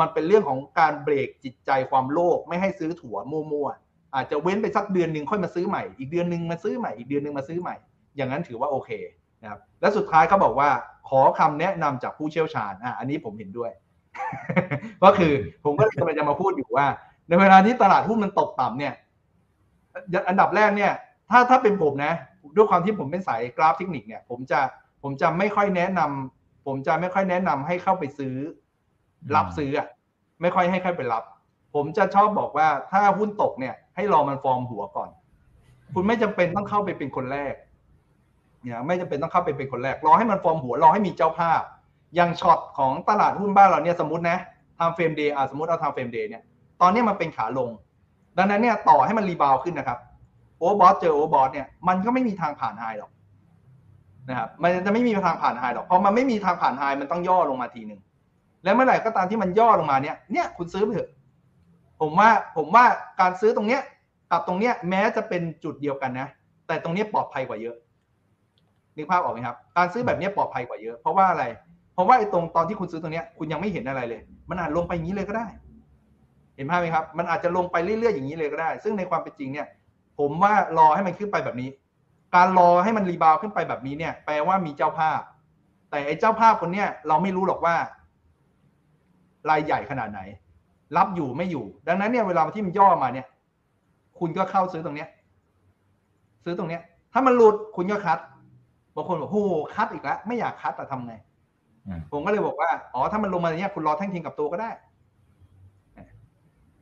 [0.00, 7.76] มันเป็นเรื่องของการเบรกจิตใจความโลภไม่ให้ซื้อถั่วมั่วๆอาจจะเว้นไปสักเดือนหนึ่งค่อยมาซื้อใหม่อีกเดือนหนึ่งมาซื้อใหม่อีกเดือนหนึ่งมาซื้อใหม่
[8.16, 8.90] อย่างนั้นถือว่าโอเค
[9.42, 10.70] นะครับและสุดท้ายเขาบอกว่า
[11.08, 13.70] ขอคำแนะนำจากผู้เชี่ยวชาญอะอันนี้ผมเห็นด้วย
[15.02, 15.32] ก็คือ
[15.64, 16.86] ผมก็กำลังจะมาพูดอยู่ว่า
[17.28, 18.94] ในเวลาที่ตลาดหุ้นมันตกต่ำเนี่ย
[20.28, 20.92] อันดับแรกเนี่ย
[21.30, 22.14] ถ้าถ้าเป็นผมนะ
[22.56, 24.60] ด้วยความที่ผมเป็นสายกราฟเทคนิคเนี่ย ผมจะ
[25.02, 28.34] ผมจะไม่ค่อยแนะนำผมจะไม่ค่อยแนะนำให้เข้าไปซื้อ
[29.36, 29.88] รับซื้ออะ
[30.40, 31.24] ไม่ค่อยให้ใครไปรับ
[31.74, 35.10] ผมจะชอบบอกว่าถ้าหุ้นตกเนี่ย ให้รอมันฟอร์มหัวก่อน
[35.94, 37.54] คุณไม่จำเป็นต้องเข้าไปเป็นคนแรก
[38.62, 41.62] เนี่ยไม่จำเป็นต้องเข้าไปเป็นคนแรก รอให้มันฟอร์มหัวรอให้มีเจ้าภาพ
[42.14, 44.38] อย่างช็อตของตลาดหุ้นบ้านเราเนี่ยสมมตินะ
[44.78, 46.42] time frame day อะสมมติเอา time frame day เนี่ย
[46.80, 47.70] ตอนนี้มันเป็นขาลง
[48.38, 49.98] ดังนั้นเนี่ยต่อให้มัน rebound ขึ้นนะครับ
[50.60, 53.10] overbought เจอ overbought เนี่ยมันก็ไม่มีทางผ่าน high หรอก
[54.28, 58.00] นะครับมันจะไม่มีทางผ่าน high หรอกเพราะมันไม่มีทางผ่าน high มันต้องย่อลงมาทีหนึ่ง
[58.64, 61.10] แล้วเมื่อไหร่ก็ตามที่มันย่อลงมาเนี่ยเนี่ยคุณซื้อไปเถอะ
[62.00, 62.84] ผมว่าผมว่า
[63.20, 63.82] การซื้อตรงเนี้ย
[64.30, 66.28] กับตรงเนี้ยแม้จะเป็นจุดเดียวกันนะ
[66.66, 67.76] แต่ตรงเนี้ยปลอดภัยกว่าเยอะ
[68.96, 71.44] นึกภาพออกไหมครับ การซื้อแบบนี้ปลอดภัยกว่าเยอะ เพราะว่าอะไร
[71.94, 75.46] เพราะว่าไอ้ตรงตอนที่คุณซื้อตรงเนี้ยคุณยังไม่เห็นอะไรเลย มันอาจลงไปอย่างนี้เลยก็ได้
[76.56, 79.66] เห็นภาพไหมครับ มันอาจจะลงไปเรื่อยๆอย่างนี้เลยก็ได้ ซึ่งในความเป็นจริงเนี่ย
[80.20, 81.70] ผมว่ารอให้มันขึ้นไปแบบนี้
[82.34, 85.20] การรอให้มันรีบาวขึ้นไปแบบนี้เนี่ย แปลว่ามีเจ้าภาพ
[85.90, 87.74] แต่ไอ้เจ้าภาพคนเนี้ยเราไม่รู้หรอกว่า
[89.50, 90.20] รายใหญ่ขนาดไหน
[90.96, 93.26] รับอยู่ไม่อยู่ ดังนั้นเนี่ยเวลาที่มันย่อมาเนี่ย
[94.18, 95.08] คุณก็เข้าซื้อตรงเนี้ย
[96.44, 98.18] ซื้อตรงเนี้ย ถ้ามันหลุดคุณก็คัด
[98.94, 101.14] บางคนบอกโอ้คัดอีกแล้วไม่อยากคัดแต่ทำไง
[102.12, 104.70] ผมก็เลยบอกว่าอ๋อถ้ามันลงมาอย่างเงี้ยคุณรอแท่งเทียงกับตัวก็ได้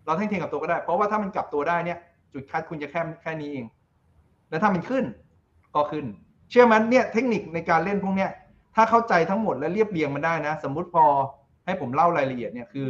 [0.07, 1.99] รอแท่งเทียงกับตัวก็ได้ เพราะว่าถ้ามันกลับตัวได้เนี่ย
[2.33, 3.65] จุดคัดคุณจะแค่แค่นี้เอง
[4.49, 5.05] แล้วถ้ามันขึ้น
[5.75, 6.05] ก็ขึ้น
[6.51, 8.31] เชื่อมันเนี่ยเทคนิคในการเล่นพวกเนี้ย
[8.75, 11.05] ถ้าเข้าใจทั้งหมดและเรียบเรียงมันได้นะ สมมุติพอ
[11.67, 12.89] ให้ผมเล่ารายละเอียดเนี่ยคือ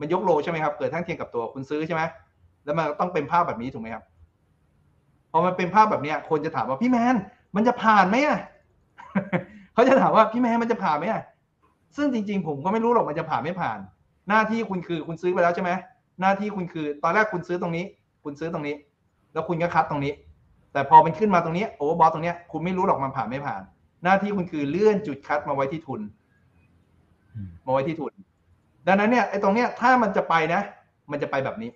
[0.00, 2.02] มันยกโลใช่ไหมครับ เกิดทั้งเทียงกับตัวคุณซื้อใช่ไหม
[2.64, 4.04] แล้วมันต้องเป็นภาพแบบนี้ถูกไหมครับ
[5.32, 7.16] พอมันเป็นภาพแบบเนี้ย คนจะถามว่าพี่แมน
[7.56, 8.38] มันจะผ่านไหมอะ
[9.74, 11.22] เขาจะถามว่าพี่แมนมันจะผ่านไหมอะ
[11.96, 13.78] ซึ่งจริง ๆ ผมก็ไม่รู้หรอกมันจะผ่านไม่ผ่าน
[14.28, 15.70] หน้าที่คุณคือคุณซื้อไปแล้วใช่ไหม
[16.20, 17.84] หน้าที่คุณคือ ตอนแรกคุณซื้อตรงนี้
[18.28, 18.76] คุณซื้อตรงนี้
[19.32, 20.12] แล้วคุณก็คัดตรงนี้
[20.72, 23.62] แต่พอมันขึ้นมาตรงนี้โอเวอร์บอสตรงนี้คุณไม่รู้หรอกมันผ่านไม่ผ่าน
[24.04, 26.00] หน้าที่คุณคือเลื่อนจุดคัดมาไว้ที่ทุน
[27.66, 28.12] มาไว้ที่ทุน
[28.86, 30.60] ดังนั้นเนี่ยไอ้ตรงเนี้ยถ้ามันจะไปนะ
[31.10, 31.70] มันจะไปแบบนี้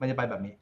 [0.00, 0.52] มันจะไปแบบนี้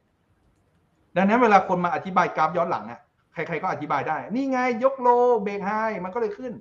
[1.15, 2.99] ดังนั้นเวลาคนมาอธิบายกราฟย้อนหลังอะ
[3.33, 5.07] ใครๆก็อธิบายได้ นี่ไงยกโล
[5.43, 5.71] เบรกไฮ
[6.03, 6.53] มันก็เลยขึ้น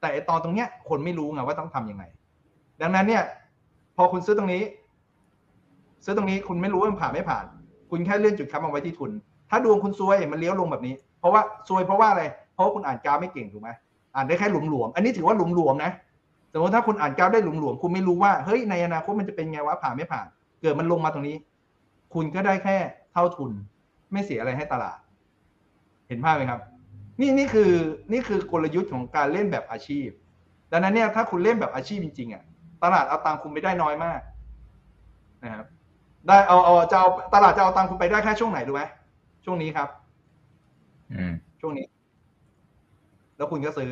[0.00, 2.04] แต่ไอตอนตรงเนี้ยคนไม่รู้ไงว่าต้องทํำยังไง
[2.82, 3.24] ดังนั้นเนี่ย
[3.96, 4.62] พอคุณซื้อตรงนี้
[6.04, 7.44] ซื้อตรงนี้คุณไม่รู้ว่ามันผ่านไม่ผ่าน
[7.90, 9.10] คุณแค่เลื่อนจุดคัดมาไว้ที่ทุน
[9.50, 12.22] ถ้าดวงคุณซวยมันเลี้ยวลงแบบนี้ เพราะว่าซวยเพราะว่าอะไร
[12.54, 13.70] เพราะว่าคุณอ่านกราฟไม่เก่งถูกไหม
[14.14, 15.92] อ่านได้แค่หลวมๆอันนี้ถือว่าหลวมๆนะ
[16.52, 20.26] สมมติถ้าคุณอ่านกราฟได้หลวมๆคุณไม่รู้ว่าเฮ้ยในอนาคตมันจะเป็นไงวะผ่านไม่ผ่าน
[20.60, 21.36] เกิดมันลงมาตรงนี้
[22.14, 22.76] คุณก็ได้แค่
[23.12, 23.50] เท่าทุน
[24.12, 24.98] ไม่เสียอะไรให้ตลาด
[26.08, 26.60] เห็นภาพไหมครับ
[27.20, 27.70] นี่นี่คือ
[28.12, 30.08] นี่คือกลยุทธ์ของการเล่นแบบอาชีพ
[30.72, 32.42] ดังนั้นเนี่ยถ้าคุณเล่นแบบอาชีพจริงๆอะ
[32.82, 34.20] ตลาดเอาตังคุณไปได้น้อยมาก
[35.44, 35.66] นะครับ
[36.28, 38.82] ได้เอาเอาจะเอาตลาดจะเอาตังคุณไปได้แค่ช่วงไหนรู้ไหม
[39.44, 39.88] ช่วงนี้ครับ
[41.12, 41.86] อืมช่วงนี้
[43.36, 43.90] แล้วคุณก็ซื้อ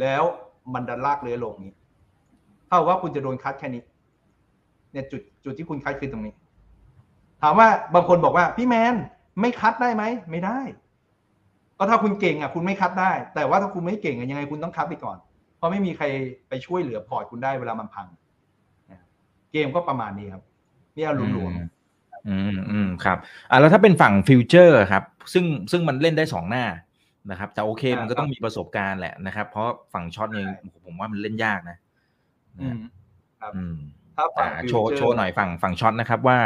[0.00, 0.22] แล้ว
[0.74, 1.72] มันดันลากเรือลงนี้
[2.68, 3.82] เท่ากับว่าคุณจะโดน cut แค่นี้
[4.92, 6.34] เนี่ยจุดจุดที่คุณ cut คือตรงนี้
[7.42, 8.94] ถามว่าบางคนบอกว่า พี่แมน
[9.40, 10.58] ไม่ cut ได้ไหมไม่ได้
[11.78, 15.16] ก็ถ้าคุณเก่งอะคุณไม่ cut ได้ แต่ว่าถ้าคุณไม่เก่งอะยังไงคุณต้อง cut ไปก่อน
[15.56, 16.06] เพราะไม่มีใคร
[16.48, 18.06] ไปช่วยเหลือพอร์ตคุณได้เวลามันพัง
[19.52, 20.42] เกมก็ประมาณนี้ครับ
[20.96, 21.52] นี่เอาหลวม
[22.28, 23.18] อืมอืมครับ
[23.50, 26.64] อ่าแล้วถ้าเป็นฝั่ง future ครับ ซึ่งซึ่งมันเล่นได้สองหน้า
[27.30, 30.46] นะครับ แต่โอเคมันก็ต้องมีประสบการณ์แหละนะครับ เพราะฝั่ง short เนี่ย
[30.84, 31.76] ผมว่ามันเล่นยากนะ
[32.60, 32.78] อืม
[33.40, 33.76] ครับอืม
[34.16, 36.38] ถ้าฝั่งอ่าโชว์ future โชว์หน่อยฝั่งฝั่ง short นะครับว่า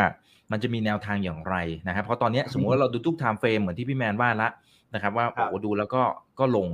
[0.53, 1.57] มันจะมีแนวทางอย่างไร
[1.89, 4.49] นะครับ เพราะตอนเนี้ยสมมติว่าเราดูทุก time frame เหมือนที่พี่แมนว่าละ
[4.95, 6.03] นะครับ ว่าครับโอ้โหดูแล้วก็
[6.39, 6.69] ก็ลง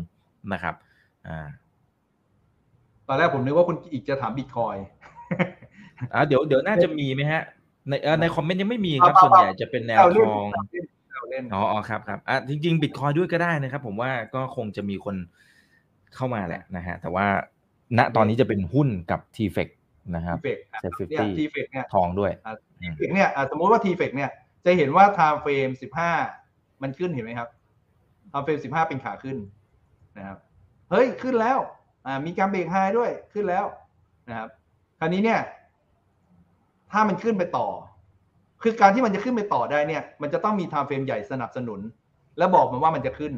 [0.53, 0.75] นะครับ
[1.29, 1.49] อ่า
[3.09, 4.77] ตอนแรกผมนึกว่าคุณอีกจะถามบิตคอยน์
[6.15, 7.43] อ่าเดี๋ยวเดี๋ยวน่าจะมีไหมฮะ
[7.89, 10.49] ในเอ่อในคอมเมนต์ยังไม่มีครับเปล่าส่วนใหญ่จะเป็นแนวเราทเล่นอง
[11.15, 15.17] เราเล่นอ๋ออ๋อครับครับอะจริง ๆ บิตคอยน์ด้วยก็ได้นะครับ ผมว่าก็คงจะมีคน
[16.15, 17.27] เข้ามาแหละนะฮะ แต่ว่า
[17.99, 19.69] ณตอนนี้จะเป็นหุ้นกับ t f e c
[20.17, 20.49] นะครับทีเฟ
[20.91, 22.33] กเซ็ตเนี่ย50ทีเฟกเนี่ยทองด้วย
[22.83, 24.31] TFEX เนี่ยอะสมมติว่า TFEX เนี่ย
[24.65, 25.73] จะเห็นว่า time frame
[26.27, 27.49] 15มันขึ้นเห็นไหมครับ
[28.33, 29.37] time frame 15เป็นขาขึ้น
[30.19, 30.39] นะครับ
[30.91, 31.59] เฮ้ยขึ้นแล้ว
[32.07, 33.65] อ่ามีการ break high ด้วยขึ้นแล้ว
[34.29, 34.49] นะครับ
[34.99, 35.41] คราวนี้เนี่ย
[36.93, 37.69] ถ้ามันขึ้นไปต่อ
[38.63, 41.81] คือการที่มันจะขึ้นไปต่อได้เนี่ย มันจะต้องมี time frame ใหญ่สนับสนุน
[42.39, 43.33] และบอกมันว่ามันจะขึ้น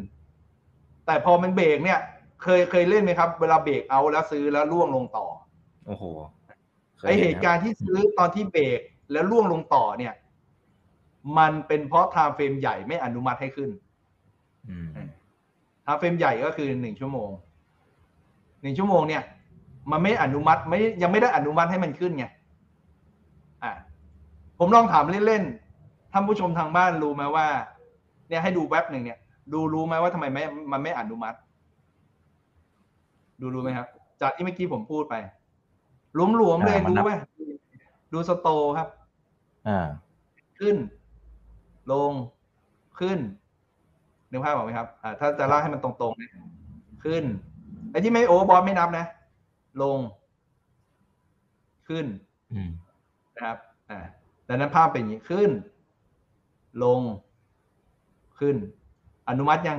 [1.06, 1.98] แต่พอมันเบรกเนี่ย
[2.42, 5.26] เคยเคยเล่นไหมครับ เวลา breakout แล้วซื้อแล้วร่วงลงต่อ
[5.86, 8.80] โอ้โหเคยไอ้เหตุการณ์ที่ซื้อตอนที่เบรก
[9.12, 10.14] แล้วร่วงลงต่อเนี่ย
[11.38, 13.70] มันเป็นเพราะ time frame ใหญ่ไม่อนุมัติให้ขึ้น
[14.68, 14.88] อืม
[15.84, 17.30] time frame ใหญ่ก็คือหนึ่งชั่วโมง
[18.62, 19.22] หนึ่งชั่วโมงเนี่ย
[19.90, 22.32] มันไม่อนุมัติไม่ยังไม่ได้อนุมัติให้มันขึ้นไงอะ
[24.64, 27.46] ผมลองถามเล่นๆท่านผู้ชมทางบ้านรู้ไหมว่า
[28.28, 29.18] เนี่ยให้ดูแว็บหนึ่งเนี่ย
[29.52, 31.36] ดูรู้ไหมว่าทำไมไม่มันไม่อนุมัติ
[33.40, 33.86] ดูรู้ไหมครับ
[34.20, 35.14] จากที่เมื่อกี้ผมพูดไป
[36.14, 37.12] หลวมๆเลยดูไหม
[38.12, 38.48] ดูสโต
[38.78, 38.88] ครับ
[39.68, 39.86] อ่า
[40.60, 40.76] ขึ้น
[41.92, 42.12] ลง
[43.00, 43.18] ขึ้น
[44.30, 46.30] นึกภาพออกไหมครับอ่าถ้าจะลากให้มันตรงๆนะ
[47.04, 47.24] ขึ้น
[47.90, 49.06] ไอ้ที่ไม่โอเวอร์บอลไม่นับนะ
[49.82, 49.98] ลง
[51.88, 52.04] ขึ้น
[52.52, 52.70] อืม
[53.34, 53.58] นะครับ
[53.90, 54.00] อ่า
[54.52, 55.50] ดังนั้นภาพเป็นอย่างนี้ขึ้น
[56.84, 57.00] ลง
[58.38, 58.56] ขึ้น
[59.28, 59.78] อนุมัติยัง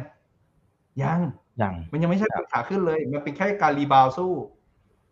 [1.04, 1.20] ยัง
[1.62, 4.32] ยังมันยังไม่ใช่ครับขาขึ้นเลย มันเป็นแค่การ rebound สู้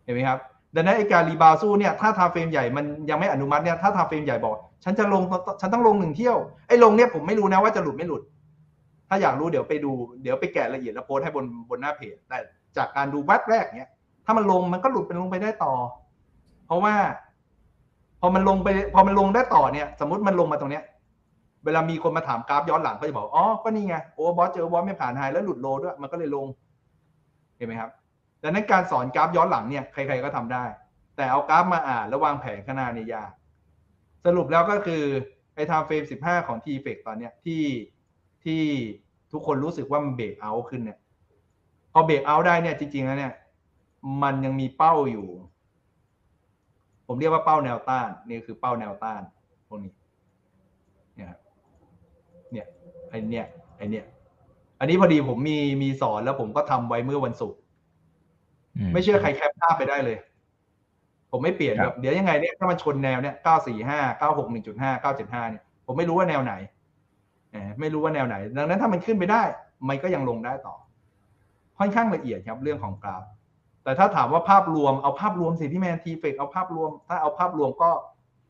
[0.04, 0.38] เห็นไหมครับ
[0.74, 4.52] ดังนั้นไอ้การ rebound สู้เนี่ย ถ้า time frame ใหญ่มันยังไม่อนุมัติเนี่ย ถ้า time frame ใหญ่บอก
[4.84, 5.22] ฉันจะลง
[5.60, 6.36] ฉันต้องลงหนึ่งเที่ยว
[6.68, 8.22] ไอ้ลงเนี่ยผมไม่รู้นะว่าจะหลุดไม่หลุด
[9.08, 12.38] ถ้าอยากรู้เดี๋ยวไปดู เดี๋ยวไปแกะละเอียดแล้วโพสต์ให้บนบนหน้าเพจ แต่
[12.76, 13.90] จากการดูแวบแรกเนี่ย
[14.24, 15.74] ถ้ามันลงมันก็หลุดเป็นลงไปได้ต่อ
[16.66, 16.94] เพราะว่า
[18.24, 20.84] พอมันลงไปพอมันลงได้ต่อเนี่ย สมมติมันลงมาตรงเนี้ย
[21.64, 26.46] เวลามีคนมาถามกราฟย้อนหลังก็จะบอกอ๋อก็นี่ไง overbought เจอ bought ไม่ผ่าน high แล้วหลุด low ด้วยมันก็เลยลง
[27.56, 27.90] เห็นไหมครับ
[28.42, 30.64] ดังนั้นการสอนกราฟย้อนหลังเนี่ยใคร ๆก็ทำได้
[31.16, 33.30] แต่เอากราฟมาอ่านแล้ววางแผนข้างหน้าเนี่ยยาก
[34.24, 35.02] สรุปแล้วก็คือ
[35.54, 37.62] ไอ้ไทม์เฟรม15 ของ t f e c ตอนเนี้ยที่
[38.44, 38.62] ที่
[39.32, 40.98] ทุกคนรู้สึกว่ามัน breakout ขึ้นเนี่ย
[41.92, 43.32] พอ breakout ได้เนี่ยจริงๆแล้วเนี่ย
[44.22, 45.28] มันยังมีเป้าอยู่
[47.12, 49.22] ผมเรียกว่าเป้าแนวต้านนี่คือเป้าแนวต้าน
[49.68, 49.92] พวกนี้
[51.16, 51.38] เนี่ยครับ
[52.52, 52.66] เนี่ย
[53.08, 53.46] ไอ้เนี่ย
[53.76, 54.04] ไอ้เนี่ย
[54.80, 57.58] อันนี้พอดีผมมีมีสอนแล้วผมก็ทำไว้เมื่อวันศุกร์
[58.92, 60.16] ไม่เชื่อใคร cap ภาพไปได้เลย
[61.30, 66.54] ผมไม่เปลี่ยนคแบรับบเดี๋ยวยังไงเนี่ยถ้ามันชนแนวเนี่ยเก้าสี่ห้าเก้าหกหนึ่งจุดห้าเก้าเจ็ดห้าเนี่ยผมไม่รู้ว่าแนวไหน
[67.52, 69.42] เออไม่รู้ว่าแนวไหน ดังนั้นถ้ามันขึ้นไปได้
[69.88, 70.74] มันก็ยังลงได้ต่อ
[71.78, 73.22] ค่อนข้างละเอียดครับเรื่องของกราฟ
[73.84, 77.90] แต่ถ้าถามว่าภาพรวมเอาภาพรวมสิพี่แมนทีเฟกเอาภาพรวม ถ้าเอาภาพรวมก็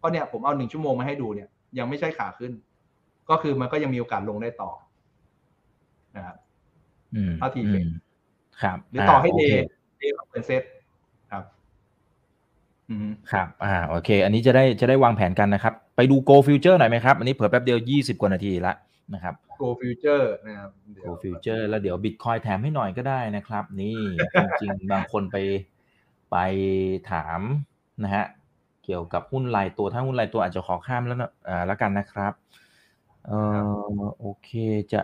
[0.03, 2.53] ก็เนี่ยผมเอาหนึ่งชั่วโมงมาให้ดูเนี่ย ยังไม่ใช่ขาขึ้น
[3.31, 4.71] ก็คือมันก็ยังมีโอกาสลงได้ต่อ
[6.16, 6.37] นะครับ
[7.14, 7.90] อืมเอาทีเฟกอืม
[8.62, 9.66] ครับ หรือต่อให้าโเดย์
[9.99, 10.62] เดย์เป็นเซต
[11.33, 11.45] ครับ
[12.90, 18.75] อืมครับ อ่า โอเค อันนี้จะได้จะได้วางแผนกันนะครับ ไปดู Go Future หน่อยไหมครับ อันนี้เผื่อแป๊บเดียว20กว่านาทีละ
[19.14, 23.96] นะครับ Go Future นะครับเดี๋ยว Go Future แล้วเดี๋ยว Bitcoin แถมให้หน่อยก็ได้นะครับ นี่
[24.61, 25.37] จริงๆ บางคนไป
[26.31, 26.37] ไป
[27.11, 27.40] ถาม
[28.05, 28.25] นะฮะ
[28.85, 32.33] เกี่ยวกับหุ้นรายตัวถ้าหุ้นรายตัวอาจจะขอข้ามแล้วนะอ่าแล้วกันนะครับ
[33.27, 33.33] เอ
[33.98, 34.51] อโอเค
[34.92, 35.01] จะ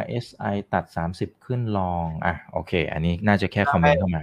[0.00, 0.84] RSI ตัด
[1.16, 4.22] 30 ขึ้นลองอะโอเค อันนี้น่าจะแค่คอมเมนต์เข้ามา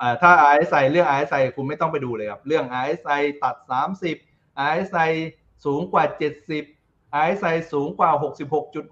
[0.00, 3.56] อ่าถ้า RSI เรื่อง RSI คุณไม่ต้องไปดูเลยครับ เรื่อง RSI ตัด
[4.12, 5.10] 30 RSI
[5.64, 6.04] สูงกว่า
[6.40, 6.77] 70
[7.22, 8.10] RSI สูงกว่า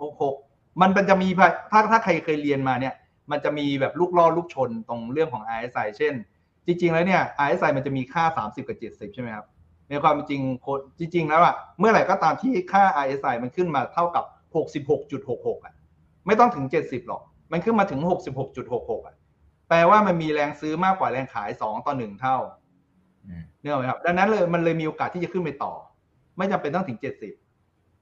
[0.00, 1.28] 66.66มันมันจะมี
[1.70, 2.94] ถ้าถ้าใครเคยเรียนมาเนี่ย
[3.30, 6.14] มันจะมีแบบลูกล่อลูกชนตรงเรื่องของ RSI เช่น
[6.66, 9.46] จริง ๆ แล้วเนี่ย RSI มันจะมีค่า 30 กับ 70 ใช่ไหมครับ
[9.88, 14.24] ในความเป็นจริงคนจริง ๆ แล้วอะเมื่อไหร่ก็ตามที่ค่า RSI มันขึ้นมาเท่ากับ
[14.94, 15.74] 66.66อะ
[16.26, 18.00] ไม่ต้องถึง 70 หรอก มันขึ้นมาถึง
[18.54, 19.16] 66.66อะ
[19.68, 22.36] แปลว่ามันมีแรงซื้อมากกว่าแรงขาย 2 ต่อ 1 เท่า
[23.26, 25.72] อืมเนี่ยไหมครับ ดังนั้นเลยมันเลยมีโอกาสที่จะขึ้นไปต่อ
[26.36, 27.45] ไม่จำเป็นต้องถึง 70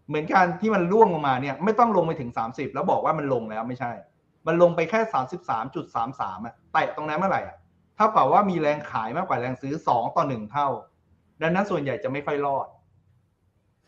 [0.08, 3.92] เหมือนการที่มันร่วงลงมาเนี่ยไม่ต้องลงไปถึง 30 แล้วบอกว่ามันลงแล้วไม่ใช่
[4.46, 5.00] มันลงไปแค่
[5.72, 7.56] 33.33อะแตะตรงนั้นเมื่อไหร่อะ
[7.96, 10.68] เท่ากับว่ามีแรงขายมากกว่าแรงซื้อ 2 ต่อ 1 เท่า
[11.42, 12.66] ดังนั้นส่วนใหญ่จะไม่ค่อยรอด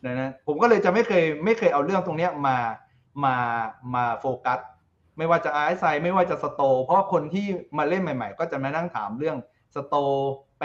[0.05, 2.57] ดังนั้นผมก็เลยจะไม่เคยไม่เคยเอาเรื่องตรงเนี้ยมา
[3.25, 3.37] มา
[3.95, 4.59] มาโฟกัส
[5.19, 7.47] ไม่ว่าจะ RSI ไม่ว่าจะสโต เพราะคนที่
[7.79, 9.37] มาเล่นใหม่ ๆ ก็จะมานั่งถามเรื่อง
[9.75, 9.95] สโต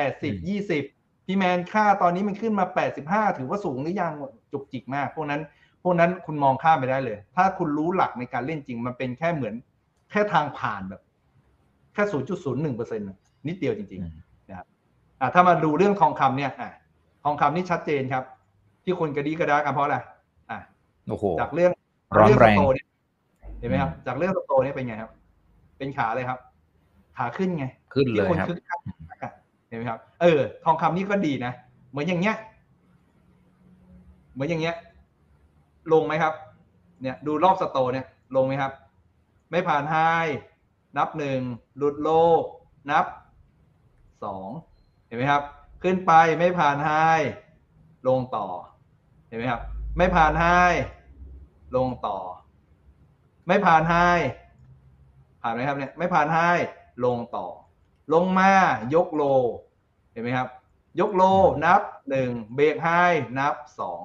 [0.06, 0.34] 80
[0.78, 2.66] 20 พี่แมนค่าตอนนี้มันขึ้นมา
[3.02, 4.14] 85 ถือว่าสูงหรือยัง
[4.52, 5.42] จุกจิกมาก พวกนั้น
[5.84, 9.54] พวกนั้นคุณมองข้ามไปได้เลย ถ้าคุณรู้หลักในการเล่นจริง มันเป็นแค่เหมือน
[10.12, 11.02] แค่ทางผ่านแบบ
[11.94, 13.08] แค่ศูนย์จุดศูนย์หนึ่งเปอร์เซ็นต์
[13.48, 14.68] นิดเดียวจริงอืมๆนะครับ
[15.22, 16.72] อะถ้ามาดูเรื่องทองคำเนี่ยอะ
[17.24, 18.24] ทองคำนี่ชัดเจนครับ
[18.84, 19.98] ที่คนกระดีกระดากันเพราะอะไร
[20.52, 20.60] อะ
[21.10, 21.72] โอ้โหจากเรื่อง
[22.18, 22.86] ร้อนแรงเสโตเนี่ย
[23.60, 25.12] เห็นไหมครับ จากเรื่องสโตเนี่ยเป็นไงครับ
[25.78, 26.40] เป็นขาเลยครับ
[27.18, 28.96] ขาขึ้นไง ขึ้นเลที่ยคนครับคึกคักอะ
[29.72, 31.54] เห็นไหมครับ เออ ทองคำนี่ก็ดีนะ
[31.90, 32.36] เหมือนอย่างเงี้ย
[34.34, 34.76] เหมือนอย่างเงี้ย
[35.94, 36.34] ลงไหมครับ
[37.02, 38.06] เนี่ย ดูรอบสโตเนี่ย
[38.36, 38.72] ลงไหมครับ
[39.52, 39.96] ไม่ผ่านไฮ
[40.98, 41.40] นับหนึ่ง
[41.78, 42.10] หลุดโล
[42.92, 43.06] นับ
[44.24, 44.50] สอง
[45.08, 45.44] เห็นไหมครับ
[45.84, 46.90] ขึ้นไปไม่ผ่านไฮ
[48.08, 48.48] ลงต่อ
[49.28, 49.62] เห็นไหมครับ
[49.98, 50.46] ไม่ผ่านไฮ
[51.76, 52.18] ลงต่อ
[53.48, 53.96] ไม่ผ่านไฮ
[55.42, 56.38] ผ่านไหมครับเนี่ย ไม่ผ่านไฮ
[57.06, 57.48] ลงต่อ
[58.14, 58.50] ลงมา
[58.96, 59.24] ยกโล
[60.12, 60.48] เห็นไหมครับ
[61.00, 61.24] ยกโล
[61.66, 62.88] นับหนึ่งเบรกไฮ
[63.40, 64.02] นับสอง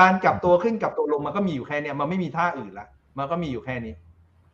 [0.00, 2.86] การกลับตัวขึ้นกลับตัวลงมันก็มีอยู่แค่นี้มันไม่มีท่าอื่นละ
[3.18, 3.94] มันก็มีอยู่แค่นี้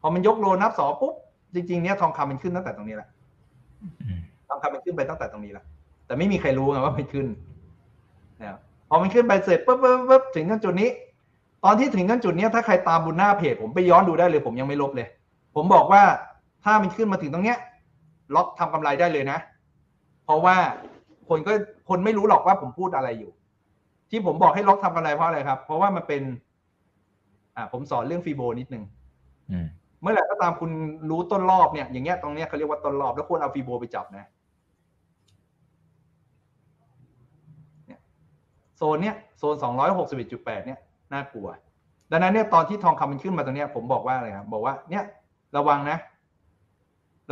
[0.01, 1.15] พอมันยกโลนับสองปุ๊บ
[1.55, 3.09] จริงๆเนี้ยทองคำมันขึ้นตั้งแต่ตรงนี้แหละ
[4.49, 5.65] ทองคำมันขึ้นไปตั้งแต่ตรงนี้แล้ว
[6.07, 7.27] แต่ไม่มีใครรู้ไงว่ามันขึ้น
[8.41, 10.91] นะพอมันขึ้นไปเสร็จปุ๊บปุ๊บปุ๊บถึงขั้นจุดนี้
[11.65, 15.09] ตอนที่ถึงขั้นจุดนี้ถ้าใครตามบนหน้าเพจผมไปย้อนดูได้เลย ผมยังไม่ลบเลย
[15.55, 16.03] ผมบอกว่า
[16.65, 17.59] ถ้ามันขึ้นมาถึงตรงเนี้ย
[18.35, 19.39] ล็อกทำกำไรได้เลยนะ
[20.25, 20.57] เพราะว่า
[21.29, 21.53] คนก็
[21.89, 23.33] คนไม่รู้หรอกว่าผมพูดอะไรอยู่
[24.11, 26.23] ที่ผมบอกให้ล็อกทำกำไรเพราะอะไรครับ เพราะว่ามันเป็น
[27.57, 28.85] อ่า ผมสอนเรื่องฟีโบนิดนึง
[29.51, 29.67] อืม
[30.01, 30.71] เมื่อไหร่ก็ตามคุณ
[31.11, 34.25] รู้ต้นรอบเนี่ย อย่างเงี้ยตรงเนี้ยเขาเรียกว่าต้นรอบแล้วควรเอาฟีโบไปจับนะ
[37.87, 38.01] เนี่ย
[38.77, 40.79] โซนเนี้ยโซนสองร้อยหกสิบเอ็ดจุดแปดเนี่ย
[41.13, 41.49] น่ากลัว
[42.11, 45.05] ดังนั้นเนี่ยตอนที่ทองคำมันขึ้นมาตรงเนี้ยผมบอกว่าอะไรครับบอกว่าเนี่ย
[45.57, 45.99] ระวังนะ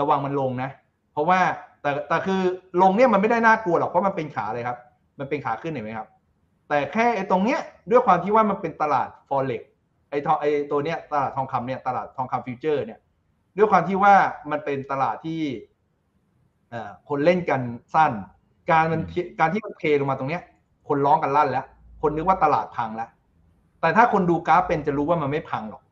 [0.00, 0.70] ระวังมันลงนะ
[1.12, 1.40] เพราะว่า
[1.82, 2.40] แต่แต่คือ
[2.82, 4.78] ลงเนี่ยมันไม่ได้น่ากลัวหรอกเพราะมันเป็นขาเลยครับ
[5.18, 6.08] มันเป็นขาขึ้นเห็นไหมครับ
[6.68, 9.62] แต่แค่ไอ้ตรงเนี้ยด้วยความที่ว่ามันเป็นตลาดฟอเร็ก
[10.10, 12.98] ไอ้ทองไอ้ตัวเนี้ยตลาดทองคำเนี่ยตลาดทองคำฟิวเจอร์เนี่ย
[13.56, 14.14] ด้วยความที่ว่า
[14.50, 15.40] มันเป็นตลาดที่
[17.08, 17.60] คนเล่นกัน
[17.94, 18.12] สั้น
[18.70, 19.02] การมัน
[19.40, 20.42] การที่มันเทลงมาตรงเนี้ย
[20.88, 21.66] คนร้องกันลั่นแล้ว
[22.02, 23.08] คนนึกว่าตลาดพังแล้ว
[23.80, 25.82] แต่ถ้าคนดูกราฟเป็นจะรู้ว่ามันไม่พังหรอก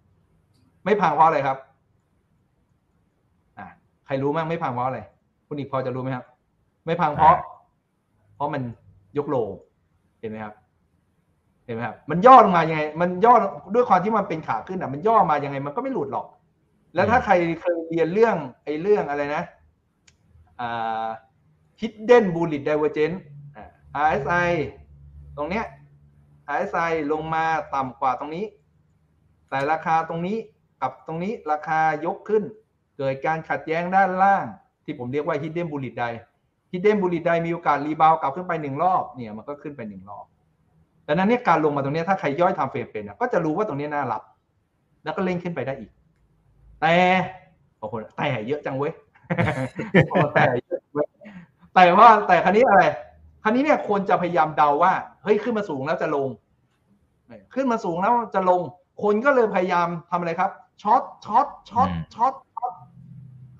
[0.84, 1.58] ไม่พังเพราะอะไรครับ
[4.08, 5.00] ใครรู้มั้งไม่พังเพราะอะไร
[5.46, 6.24] คุณอีกพอจะรู้ไหมครับ
[6.86, 7.36] ไม่พังเพราะ
[8.34, 8.62] เพราะมัน
[9.18, 9.36] ยกโล
[10.20, 10.54] เห็นไหมครับ
[11.64, 13.34] เห็นไหมครับ มันย่อลงมายังไง มันย่อ
[13.74, 16.26] ด้วยความที่มันเป็นขาขึ้นอะ มันย่อมายังไง มันก็ไม่หลุดหรอก
[16.94, 19.42] แล้วถ้าใครเคยเรียนเรื่องไอ้เรื่องอะไรนะ
[20.60, 21.08] อ่า
[21.80, 23.18] hidden bullet divergence
[23.56, 23.64] อ่า
[24.06, 24.50] RSI
[25.36, 25.64] ตรงเนี้ย
[26.54, 27.44] RSI ลงมา
[27.74, 28.44] ต่ำกว่าตรงนี้
[29.48, 30.36] แต่ราคาตรงนี้
[30.80, 32.44] กับตรงนี้ราคายกขึ้น
[32.98, 34.44] เกิดการขัดแย้งด้านล่าง
[34.84, 36.04] ที่ผมเรียกว่า hidden bullet ใด
[36.72, 40.24] hidden bullet ใดมีโอกาสรีบาวกลับขึ้นไปหนึ่งรอบเนี่ยมันก็ขึ้นไปหนึ่งรอบ
[41.06, 44.22] ดังนั้นเนี่ยการลงมาตรงเนี้ยถ้าใครย่อยทำเฟรมเป็นอะก็จะรู้ว่าตรงเนี้ยน่ารับ
[45.04, 45.90] แล้วก็เล่นขึ้นไปได้อีก
[46.80, 46.94] แต่
[47.78, 48.92] โอ้โหแต่เยอะจังเว้ย
[50.10, 51.06] โอ้แต่เยอะเว้ย
[51.74, 52.82] แต่ว่าแต่คันนี้อะไร
[53.42, 56.28] คันนี้เนี่ยควรจะพยายามเดาว่าเฮ้ยขึ้นมาสูงแล้วจะลง
[57.54, 58.60] ขึ้นมาสูงแล้วจะลง
[59.02, 60.50] คนก็เลยพยายามทำอะไรครับ
[60.82, 62.47] short short short อืม short short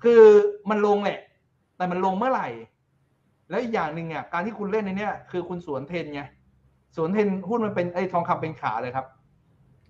[0.03, 0.21] คือ
[0.69, 1.19] มันลงแหละ
[1.77, 2.47] แต่มันลงเมื่อไหร่
[3.49, 6.21] แล้วอีกอย่างหนึ่งอะการที่คุณเล่นในเนี้ยคือคุณสวนเทรนไง
[6.95, 9.05] สวนเทรนหุ้นมันเป็นไอ้ทองคำเป็นขาเลยครับ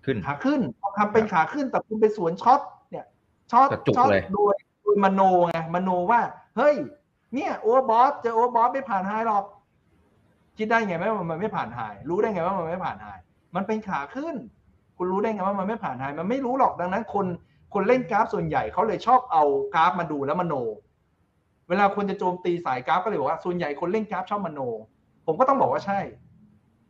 [0.04, 3.06] ขึ้นขาขึ้นทองคำเป็นขาขึ้น แต่คุณไปสวน short เนี่ย
[3.52, 6.20] short กระจุก short เลยโดยโดยมโนไงมโนว่า
[6.56, 6.74] เฮ้ย
[7.34, 9.44] เนี่ย overbought เจอ overbought ไม่ผ่าน high หรอก
[10.58, 13.08] คิดได้ไงไหมว่ามันไม่ผ่าน high รู้ได้ไงว่ามันไม่ผ่าน high
[13.54, 14.34] มันเป็นขาขึ้น
[14.96, 17.26] คุณรู้ได้ไงว่ามันไม่ผ่าน high มันไม่รู้หรอกดังนั้น คน
[17.74, 20.54] คนเล่นกราฟส่วนใหญ่เขาเลยชอบเอากราฟมาดูแล้วมโน
[21.68, 24.60] เวลาคนจะโจมตีสายกราฟก็เลยบอกว่าส่วนใหญ่คนเล่นกราฟชอบมโน
[25.26, 26.00] ผมก็ต้องบอกว่าใช่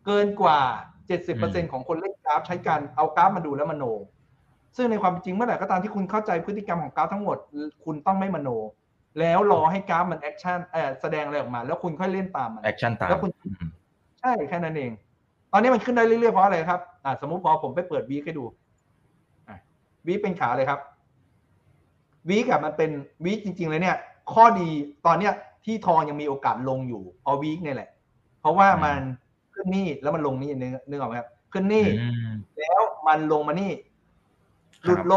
[0.06, 0.60] เกินกว่า
[1.18, 3.84] 70%ของคนเล่นกราฟใช้การเอากราฟมาดูแล้วมโน
[4.76, 7.38] ซึ่งในความเป็นจริงเมื่อไหร่ก็ตามที่คุณเข้าใจพฤติกรรมของกราฟทั้งหมด
[7.84, 8.48] คุณต้องไม่มโน
[9.18, 13.70] แล้วรอให้กราฟมัน action เออแสดงอะไรออกมา แล้วคุณค่อยเล่นตามมัน action ตามแล้วคุณอืม
[14.20, 14.90] ใช่แค่นั้นเอง
[15.52, 18.54] ตอนนี้มันขึ้นได้เรื่อยๆเพราะอะไรครับอ่าสมมุติพอผมไปเปิด week ให้ดูอะ
[20.06, 20.80] week เป็นขาเลยครับ
[22.28, 22.90] week อะมันเป็น
[23.24, 23.96] week จริง ๆ เลยเนี่ย
[24.32, 24.68] ข้อดี
[25.06, 25.32] ตอนเนี้ย
[25.64, 27.88] ที่ทองยังมีโอกาสลงอยู่เพราะวีคเนี่ยแหละ
[28.40, 28.98] เพราะว่ามัน
[29.54, 33.70] ขึ้นนี่แล้วมันลงนี่นึกนึกออกไหมครับ ขึ้นนี่อืมแล้วมันลงมานี่
[34.84, 35.14] หลุดครับโล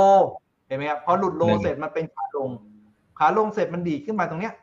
[0.68, 2.50] เห็นไหมครับพอหลุดโลหนึ่งเสร็จมันเป็นขาลง
[3.20, 4.54] ขาลงเสร็จมันดีดขึ้นมาตรงเนี้ย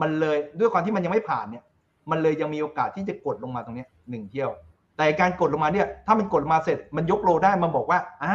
[0.00, 1.64] มันเลยด้วยความที่มันยังไม่ผ่านเนี่ย
[2.10, 4.50] มันเลยยังมีโอกาสที่จะกดลงมาตรงเนี้ยหนึ่งเที่ยว
[4.96, 8.34] แต่การกดลงมาเนี่ย ถ้ามันกดลงมาเสร็จมันยกโลได้มันบอกว่า อ่า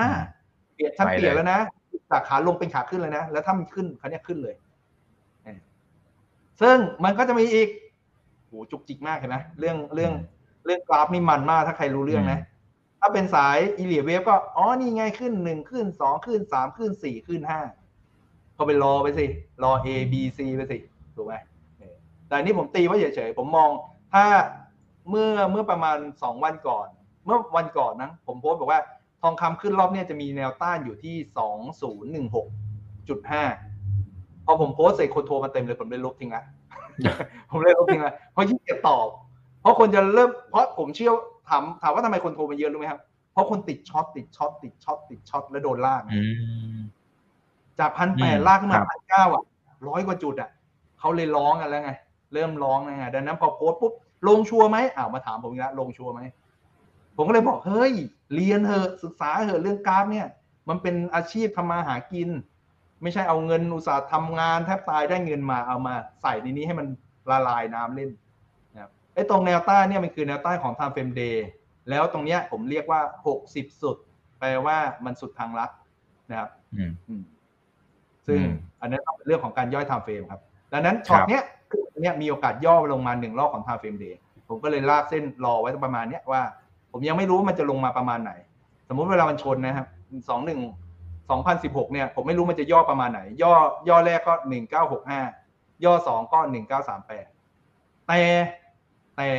[0.79, 1.59] เปลี่ยนฉันไปเลยเปลี่ยนแล้วนะ
[2.11, 4.55] จากขาลงเป็นขาขึ้นเลยนะ แล้วถ้ามันขึ้นคันนี้ยขึ้นเลย
[5.43, 5.59] เออ
[6.61, 7.69] ซึ่งมันก็จะมีอีก
[8.47, 10.13] โหจุกจิกมากเห็นไหมเรื่องเรื่อง
[10.65, 12.39] เรื่องกราฟนี่มันมากถ้าใครรู้เรื่องนะ
[12.99, 17.59] ถ้าเป็นสายอีเลียเวฟก็ อ๋อ นี่ไงขึ้นหนึ่งขึ้นสองขึ้นสามขึ้นสี่ขึ้นห้า
[18.57, 19.25] ก็ไปรอไปสิ
[19.63, 20.77] รอ A B C ไปสิ
[21.15, 21.33] ถูกไหม
[21.79, 21.95] เออ
[22.27, 23.69] แต่อันนี้ผมตีไว้เฉยๆ ผมมอง
[24.13, 24.25] ถ้า
[25.09, 26.87] เมื่อเมื่อประมาณสองวันก่อน
[27.25, 28.81] เมื่อวันก่อนนะ ผมโพสต์บอกว่า
[29.21, 32.47] ทองคำขึ้นรอบเนี้ยจะมีแนวต้านอยู่ที่สองศูนย์หนึ่งหก
[33.09, 33.43] จุดห้า
[34.45, 36.43] พอผมโพสต์เสร็จคนโทรมาเต็มเลยผมเลยลบทิ้งละ
[37.51, 39.07] ผมเลยลบทิ้งละเพราะขี้เกียจตอบ
[39.61, 41.11] เพราะคนจะเริ่ม เพราะผมเชื่อ
[41.49, 43.01] ถามถามว่าทำไมคนโทรมาเยอะรู้ไหมครับ
[43.31, 46.21] เพราะคนติด short ติด short ติด short ติด short แล้วโดนลากอื
[46.75, 46.79] ม
[47.79, 49.43] จากพันแปดอืมลากขึ้นมาครับพันเก้าอะ
[49.87, 50.49] ร้อยกว่าจุดอะ
[50.99, 51.91] เขาเลยร้องกันแล้วไง
[52.33, 53.93] เริ่มร้องนะฮะดังนั้นพอโพสต์ปุ๊บ
[54.27, 56.21] ลงชัวร์ไหมอ้าวมาถามผมอีกแล้วลงชัวร์ไหม
[57.17, 57.93] ผมก็เลยบอกเฮ้ย
[58.35, 60.27] เรียนเถอะศึกษาเถอะเรื่องกราฟเนี่ย
[60.69, 62.29] มันเป็นอาชีพทำมาหากิน
[63.01, 66.87] ไม่ใช่เอาเงินอุตสาห์ทำงานแทบตายได้เงินมาเอามาใส่ในนี้ให้มัน
[67.29, 68.09] ละลายน้ำเล่น
[68.73, 71.37] นะครับไอ้ตรงแนวต้านเนี่ยมันคือแนวต้านของ time frame day
[71.89, 73.01] แล้วตรงเนี้ยผมเรียกว่า
[73.41, 73.97] 60 สุด
[74.39, 75.71] แปลว่ามันสุดทางลัด
[76.29, 77.23] นะครับอืมอืม
[78.27, 80.41] ซึ่งอืมอันนั้นต้องเป็นเรื่องของการย่อย time frame ครับ
[80.73, 84.15] ดังนั้นช็อตครับเนี้ยคืออันเนี้ยมีโอกาสย่อลงมาหนึ่งรอบของ time frame day
[84.49, 86.41] ผมก็เลยลากเส้นรอไว้ประมาณเนี้ยว่า
[86.91, 88.31] ผมยังไม่รู้ว่ามันจะลงมาประมาณไหน
[88.87, 89.87] สมมุติเวลามันชนนะครับ
[90.29, 90.59] สองหนึ่ง
[91.29, 93.53] สองพันสิบหกเนี่ย ผมไม่รู้มันจะย่อประมาณไหน ย่อ
[93.89, 95.21] ย่อแรกก็หนึ่งเก้าหกห้า
[95.85, 97.25] ย่อสองก็หนึ่งเก้าสามแปด
[98.07, 98.21] แต่
[99.17, 99.29] แต่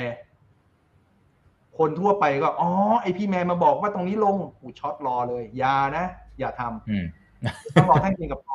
[1.78, 2.70] คนทั่วไปก็ อ๋อ
[3.02, 6.04] ไอพี่แมนมาบอกว่าตรงนี้ลงอูช็อตรอเลย อย่านะ
[6.38, 7.04] อย่าทำอืม
[7.74, 8.54] ต้องรอแท่งจริงกับเขา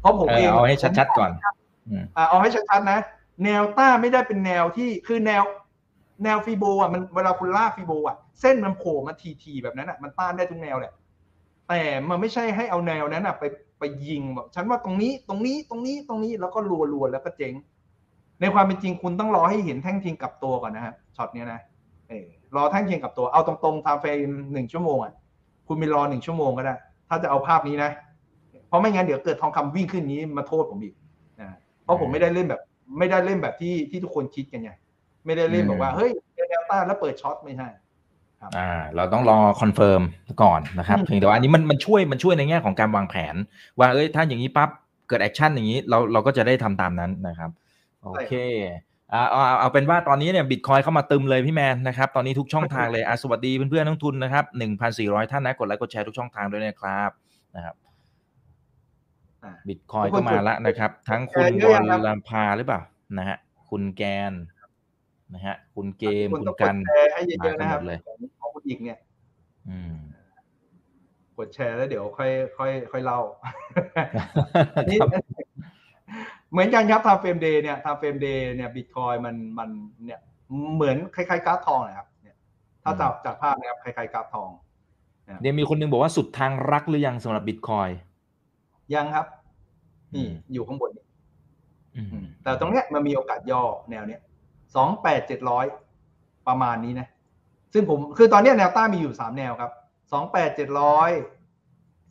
[0.00, 1.30] เพราะผมเอเอองเอาให้ชัดๆก่อน
[1.88, 2.98] อืมอ่าเอาให้ชัดๆนะ
[3.44, 5.42] แนวต้านไม่ได้เป็นแนวที่คือแนว
[6.22, 10.92] แนวฟีโบอะมันเวลาคุณลากฟีโบอะเส้นมันโผล่มาทีๆแบบนั้นอะมันต้านได้ทุกแนวแหละ
[11.68, 13.44] แต่มันไม่ใช่ให้เอาแนวนั้นอะไป
[13.78, 16.58] ไปยิงแบบฉันว่าตรงนี้ตรงนี้ตรงนี้ตรงนี้แล้วก็
[16.92, 17.54] รัวๆแล้วก็เจ๊ง
[18.40, 21.60] ในความเป็นจริงคุณต้องรอให้เห็นแท่งเทียงกลับตัวก่อนนะฮะช็อตเนี้ยนะ
[22.08, 25.12] เออรอแท่งเทียนกลับตัวเอาตรงๆ time frame หนึ่งชั่วโมงอะ
[25.66, 26.74] คุณมีรอหนึ่งชั่วโมงก็ได้
[27.08, 27.90] ถ้าจะเอาภาพนี้นะ
[28.68, 30.94] เพราะไม่งั้นเดี๋ยวเกิดทองคำวิ่งขึ้นนี้มาโทษผมอีก
[31.40, 31.48] นะ
[31.84, 32.60] เพราะผมไม่ได้เล่นแบบ
[32.98, 34.70] ไม่ได้เล่นแบบที่ที่ทุกคนคิดกันไง
[35.24, 37.68] ไม่ได้เล่นแบบว่าอืมเฮ้ยเจอแนวต้านแล้วเปิด short ไม่ใช่
[38.56, 40.02] อ่าเราต้องรอ confirm
[40.42, 43.34] ก่อนนะครับอืมเพียงแต่ว่าอันนี้มันมันช่วยมันช่วยในแง่ของการวางแผน
[43.78, 44.68] ว่าเอ้ยถ้าอย่างนี้ปั๊บ
[45.08, 47.50] เกิด action อย่างนี้เราเราก็จะได้ทำตามนั้นนะครับ
[48.02, 48.32] โอเค
[49.12, 57.10] อ่าเอาเอาเอาเป็นว่าตอนนี้เนี่ยบิตคอยเข้ามาตึมเลยพี่แมนนะครับตอนนี้ทุกช่องทางเลยอะสวัสดีเพื่อนๆนักลงทุนนะครับหนึ่งพันสี่ร้อยท่านนะกดไลค์กดแชร์ทุกช่องทางด้วยนะครับ
[57.56, 57.74] นะครับ
[59.44, 62.80] อ่าบิตคอยก็มาแล้วนะครับ ทั้งคุณแชร์เยวออะลยังครับลำพาหรือเปล่า
[63.18, 64.32] นะฮะคุณแกน
[65.34, 68.98] นะฮะ คุณเกมคุณคุต้ณองกกัดนแชร์ให้เยอะๆนะครับมากันหมดเลยของของคุณอีกเนี่ย
[69.68, 69.94] อืม
[71.38, 73.20] กดแชร์แล้วเดี๋ยวค่อยค่อยค่อยเล่า
[74.88, 75.10] นี่ครับ
[76.50, 79.68] เหมือนกันครับ time frame day เนี่ย time frame day เนี่ยบิตคอยมันมัน
[80.04, 80.20] เนี่ย
[80.74, 82.36] เหมือนคล้ายๆกราฟทองนะครับเนี่ย
[82.82, 84.50] ถ้าจากจากภาพนะครับคล้ายๆกราฟทอง
[85.40, 87.88] เดี๋ยวมีคนหนึ่งบอกว่าสุดทางรักหรือยังสำหรับบิตคอย
[88.94, 89.26] ยังครับ
[90.14, 91.04] นี่อืมอยู่ข้างบนนี่
[91.96, 94.20] อืมแต่ตรงเนี้ยมันมีโอกาสย่อแนวเนี้ย
[94.76, 95.64] สองแปดเจ็ดร้อย
[96.48, 97.08] ประมาณนี้นะ
[97.72, 99.70] ซึ่งผมคือตอนเนี้ยแนวต้านมีอยู่สามแนวครับ
[100.12, 101.10] สองแปดเจ็ดร้อย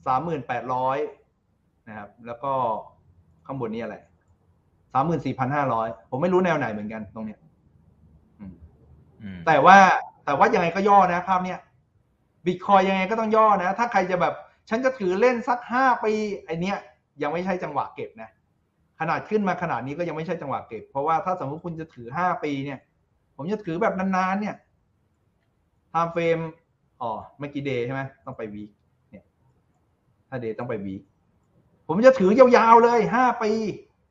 [0.07, 0.97] สามหมื่นแปดร้อย
[1.87, 2.53] นะครับ แล้วก็
[3.45, 3.95] ข้างบนนี้อะไร
[4.93, 7.39] สามหมื่นสี่พันห้าร้อยผมไม่รู้แนวไหนเหมือนกันตรงเนี้ย
[8.39, 8.53] อืม
[9.21, 9.77] อืมแต่ว่า
[10.25, 11.59] แต่ว่ายังไงก็ย่อนะภาพเนี้ย
[12.45, 14.33] บิตคอยยังไงก็ต้องย่อนะ ถ้าใครจะแบบ
[14.69, 16.13] ฉันจะถือเล่นสักห้าปี
[16.45, 16.77] ไอเนี้ย
[17.21, 18.29] ยังไม่ใช่จังหวะเก็บนะ
[18.99, 22.79] ขนาดขึ้นมาขนาดนี้ก็ยังไม่ใช่จังหวะเก็บ เพราะว่าถ้าสมมติคุณจะถือห้าปีเนี่ย
[23.35, 24.55] ผมจะถือแบบนานๆเนี่ย
[25.89, 26.39] time frame
[27.01, 28.69] อ๋อเมื่อกี้ day ใช่ไหมต้องไป week
[29.09, 29.23] เนี่ย
[30.29, 31.01] ถ้า day ต้องไป week
[31.87, 33.51] ผมจะถือยาวๆเลยห้าปี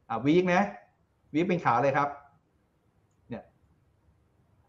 [0.08, 0.62] อะ week นะ
[1.34, 2.08] week เป็นขาเลยครับ
[3.30, 3.44] เนี่ย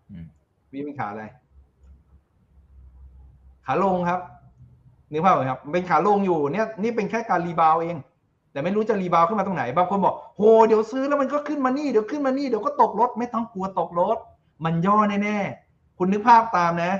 [0.09, 0.25] อืม
[0.71, 1.23] week เป็นขาอะไร
[3.65, 4.19] ขาลงครับ
[5.11, 7.95] นึกภาพไหมครับมันเป็นขาลงอยู่เนี่ย นี่เป็นแค่การ rebound เอง
[8.53, 14.17] แต่ไม่รู้จะ rebound ขึ้นมาตรงไหน บางคนบอกโหเดี๋ยวซื้อแล้วมันก็ขึ้นมานี่เดี๋ยวขึ้นมานี่เดี๋ยวก็ตกรถไม่ต้องกลัวตกรถ
[14.65, 16.91] มันย่อแน่ๆคุณนึกภาพตามนะ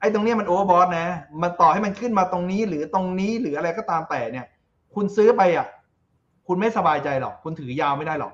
[0.00, 1.06] ไอ้ตรงนี้มันโอเวอร์บอทนะ
[1.42, 4.46] มันต่อให้มันขึ้นมาตรงนี้หรือตรงนี้หรืออะไรก็ตามแต่เนี่ย
[4.94, 5.66] คุณซื้อไปอะ
[6.46, 8.32] คุณไม่สบายใจหรอก คุณถือยาวไม่ได้หรอก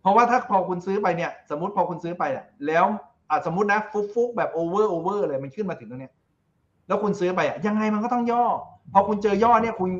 [0.00, 2.84] เพราะว่าถ้าพอคุณซื้อไปเนี่ย สมมติพอคุณซื้อไปอะ แล้ว
[3.30, 6.12] อะสมมตินะฟุกฟุกแบบโอเวอร์โอเวอร์เลยมันขึ้นมาถึงตรงเนี้ย
[6.88, 8.44] แล้วคุณซื้อไปอะยังไงมันก็ต้องย่อ
[8.92, 9.90] พอคุณเจอย่อเนี่ยคุณ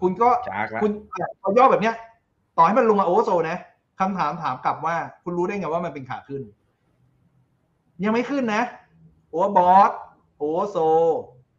[0.00, 0.92] คุณก็จากละคุณ
[1.42, 1.94] พอย่อแบบเนี้ย
[2.56, 3.58] ต่อให้มันลงมา oversold นะ
[4.00, 6.42] คำถามถามกลับว่า คุณรู้ได้ไงว่ามันเป็นขาขึ้น
[8.04, 8.62] ยังไม่ขึ้นนะ
[9.30, 9.90] overbought
[10.38, 10.78] oversold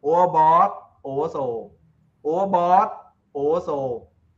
[0.02, 0.70] overbought
[1.02, 1.38] oversold
[2.22, 2.88] overbought
[3.34, 3.70] oversold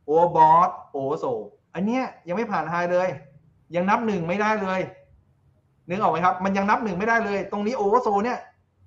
[0.05, 1.25] overbought oversold
[1.73, 3.07] อันเนี้ยยังไม่ผ่าน high เลย
[3.75, 4.79] ยังนับหนึ่งไม่ได้เลย
[5.89, 8.37] นึกออกไหมครับ มันยังนับหนึ่งไม่ได้เลย ตรงนี้ oversold เนี่ย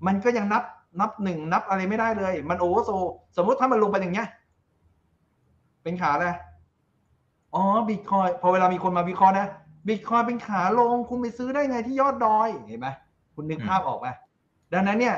[0.06, 0.62] มันก็ยังนับ
[1.00, 2.90] นับหนึ่งนับอะไรไม่ได้เลย มัน oversold
[3.36, 4.28] สมมุติถ้ามันลงไปอย่างเงี้ย
[5.87, 6.34] เป็นขาเลย
[7.55, 9.47] อ๋อบิตคอยพอเวลามีคนมาวิเคราะห์นะ
[9.89, 12.89] บิตคอยเป็นขาลงคุณไปซื้อได้ไงที่ยอดดอยเห็นไหม
[13.34, 14.09] คุณนึกภาพออกไหม
[14.72, 15.16] ดังนั้นเนี่ย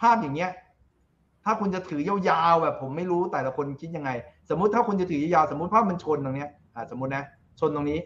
[0.00, 0.50] ภาพอย่างเงี้ย
[1.44, 4.10] ถ้าคุณจะถือยาวๆแบบ ผมไม่รู้แต่ละคนคิดยังไง
[4.50, 7.24] สมมุติถ้าคุณจะถือยาวๆสมมติภาพมันชนตรงเนี้ยอ่าสมมตินะ
[7.60, 7.98] ชนตรงนี้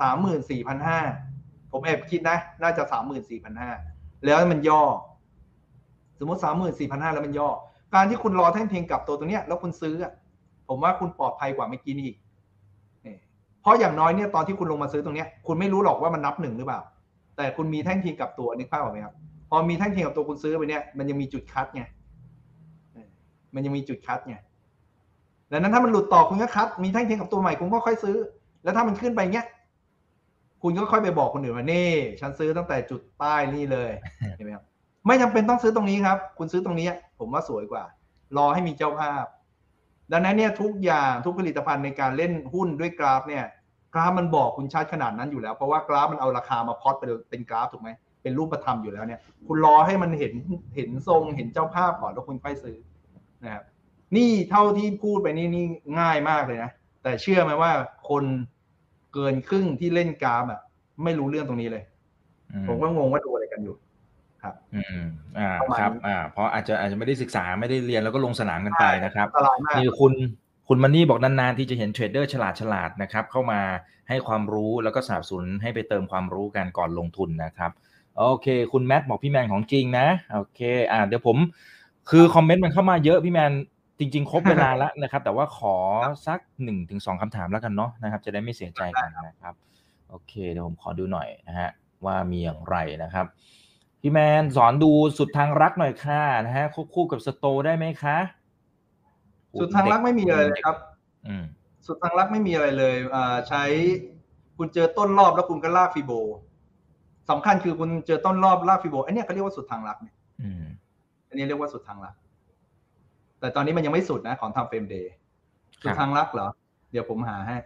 [0.00, 0.98] สามหมื่นสี่พันห้า
[1.72, 3.70] ผมแอบคิดนะ น่าจะสามหมื่นสี่พันห้า
[4.24, 4.82] แล้วมันย่อ
[6.18, 7.48] สมมติสามหมื่นสี่พันห้าแล้วมันย่อ
[7.94, 10.12] การที่คุณรอแท่งเพียงกลับตัวตรงเนี้ยแล้วคุณซื้ออะ
[10.68, 12.18] ผมว่าคุณปลอดภัยกว่าเมื่อกี้นี่อีก
[13.62, 16.80] เพราะอย่างน้อยเนี่ยตอนที่คุณลงมาซื้อตรงเนี้ยคุณไม่รู้หรอกว่ามันนับหนึ่งหรือเปล่า
[17.36, 19.14] แต่คุณมีแท่งเทียงกับตัวนึกภาพออกไหมครับ
[19.50, 21.82] พอมีแท่งเทียงกับตัวคุณซื้อไปเนี่ยมันยังมีจุดคัดไง
[23.54, 24.36] มันยังมีจุดคัดไง
[25.50, 28.16] ดังนั้นถ้ามันหลุดต่อคุณก็คัดมีแท่งเทียงกับตัวใหม่คุณก็ค่อยซื้อ
[28.64, 29.46] แล้วถ้ามันขึ้นไปเงี้ย
[30.62, 31.90] คุณก็ค่อยไปบอกคนอื่นว่านี่
[32.20, 33.90] ฉันซื้อตั้งแต่จุดใต้นี่เลย
[34.36, 34.64] เห็นไหมครับ
[35.06, 36.86] ไม่จำเป็นต้องซื้อตรงนี้ครับ คุณซื้อตรงนี้
[37.18, 37.84] ผมว่าสวยกว่า
[38.36, 39.24] รอให้มีเจ้าภาพ
[40.12, 43.44] ดังนั้นเนี่ยทุกอย่างทุกผลิตภัณฑ์ในการเล่นหุ้นด้วยกราฟเนี่ย
[43.94, 47.90] กราฟมันบอกคุณชัดขนาดนั้นอยู่แล้ว เพราะว่ากราฟมันเอาราคามาพอตไปเป็นกราฟถูกไหม
[48.22, 50.34] เป็นรูปธรรมอยู่แล้วเนี่ย คุณรอให้มันเห็น
[50.76, 52.76] เห็นทรงเห็นเจ้าภาพก่อนแล้วคุณค่อยซื้อ
[53.44, 53.64] นะครับ
[54.16, 55.64] นี่เท่าที่พูดไปนี่นี่
[56.00, 56.70] ง่ายมากเลยนะ
[57.02, 57.72] แต่เชื่อไหมว่า
[58.08, 58.24] คน
[59.14, 60.60] เกินครึ่งที่เล่นกราฟอะ
[61.04, 61.84] ไม่รู้เรื่องตรงนี้เลย
[62.68, 63.74] ผมก็งงว่าดูอะไรกันอยู่
[64.42, 65.00] ครับ อืม
[65.38, 70.12] อ่าประมาณครับนี้อ่า เพราะอาจจะอาจจะไม่ได้ศึกษาไม่ได้เรียนแล้วก็ลงสนามกันไปนะครับอันตรายมากนี่คุณ
[70.68, 73.60] คุณมันนี่บอกนานๆที่จะเห็นเทรดเดอร์ฉลาดฉลาดๆนะครับเข้ามา
[74.08, 77.70] ให้ความรู้แล้วก็สนับสนุนให้ไปเติมความรู้กันก่อนลงทุนนะครับ
[78.18, 80.60] โอเค คุณแมทบอกพี่แมนของจริงนะโอเค
[80.92, 81.36] อ่า เดี๋ยวผม
[82.10, 83.52] คือคอมเมนต์มันเข้ามาเยอะพี่แมน
[83.98, 85.76] จริง ๆ ครบเวลาแล้วนะครับ แต่ว่าขอ
[86.26, 89.54] สักหนึ่งถึงสองคำถามแล้วกันเนาะนะครับ จะได้ไม่เสียใจกันนะครับ
[90.08, 91.70] โอเค เดี๋ยวผมขอดูหน่อยนะฮะ
[92.04, 93.26] ว่ามีอย่างไรนะครับ
[94.04, 98.16] พี่แมนสอนดูสุดทางรักหน่อยค่ะนะฮะควบคู่กับสโตได้ไหมคะ
[99.60, 100.76] สุดทางลักไม่มีอะไรเลยครับ
[101.28, 101.44] อืม
[101.86, 103.64] สุดทางลักไม่มีอะไรเลยอ่าใช้
[104.56, 106.12] คุณเจอต้นรอบแล้วคุณก็ลากฟิโบ
[107.30, 110.64] สำคัญคือคุณเจอต้นรอบลาก Fibo อันเนี้ยเขาเรียกว่าสุดทางรักเนี่ยอืม
[111.28, 112.14] อันนี้เรียกว่าสุดทางรัก
[113.40, 115.12] แต่ตอนนี้มันยังไม่สุดนะของ time frame day
[115.82, 116.48] สุดทางรักเหรอ
[116.92, 117.56] เดี๋ยวผมหาให้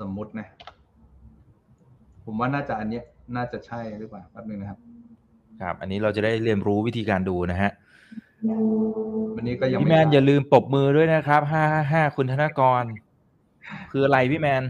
[0.00, 0.48] สมมุตินะ
[2.24, 3.04] ผมว่าน่าจะอันเนี้ย
[3.36, 4.78] น่าจะใช่หรือเปล่าแป๊บนึงนะครับ
[5.62, 7.70] ครับ อันนี้เราจะได้เรียนรู้วิธีการดูนะฮะ
[9.36, 12.84] วันนี้ก็ยังพี่ไม่แมนใช่อย่าลืมปรบมือด้วยนะครับห้าห้าห้าคุณธนกร
[13.92, 14.62] คืออะไรพี่แมน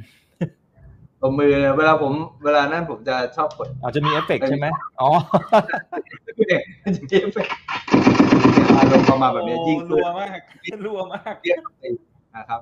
[1.21, 2.13] ผมมือเวลาผม
[2.45, 4.67] เวลานั้นผมจะชอบกดอาจจะมีเอฟเฟกต์ใช่ไหม
[5.01, 5.11] อ๋อ
[6.37, 7.55] เนี่ยเอฟเฟกต์
[8.79, 10.39] อารมณ์ประมาณแบบนี้ยิ่งรัขึ้นวมาก
[10.85, 11.91] รัวมากเรียกติ
[12.37, 12.61] นะครับ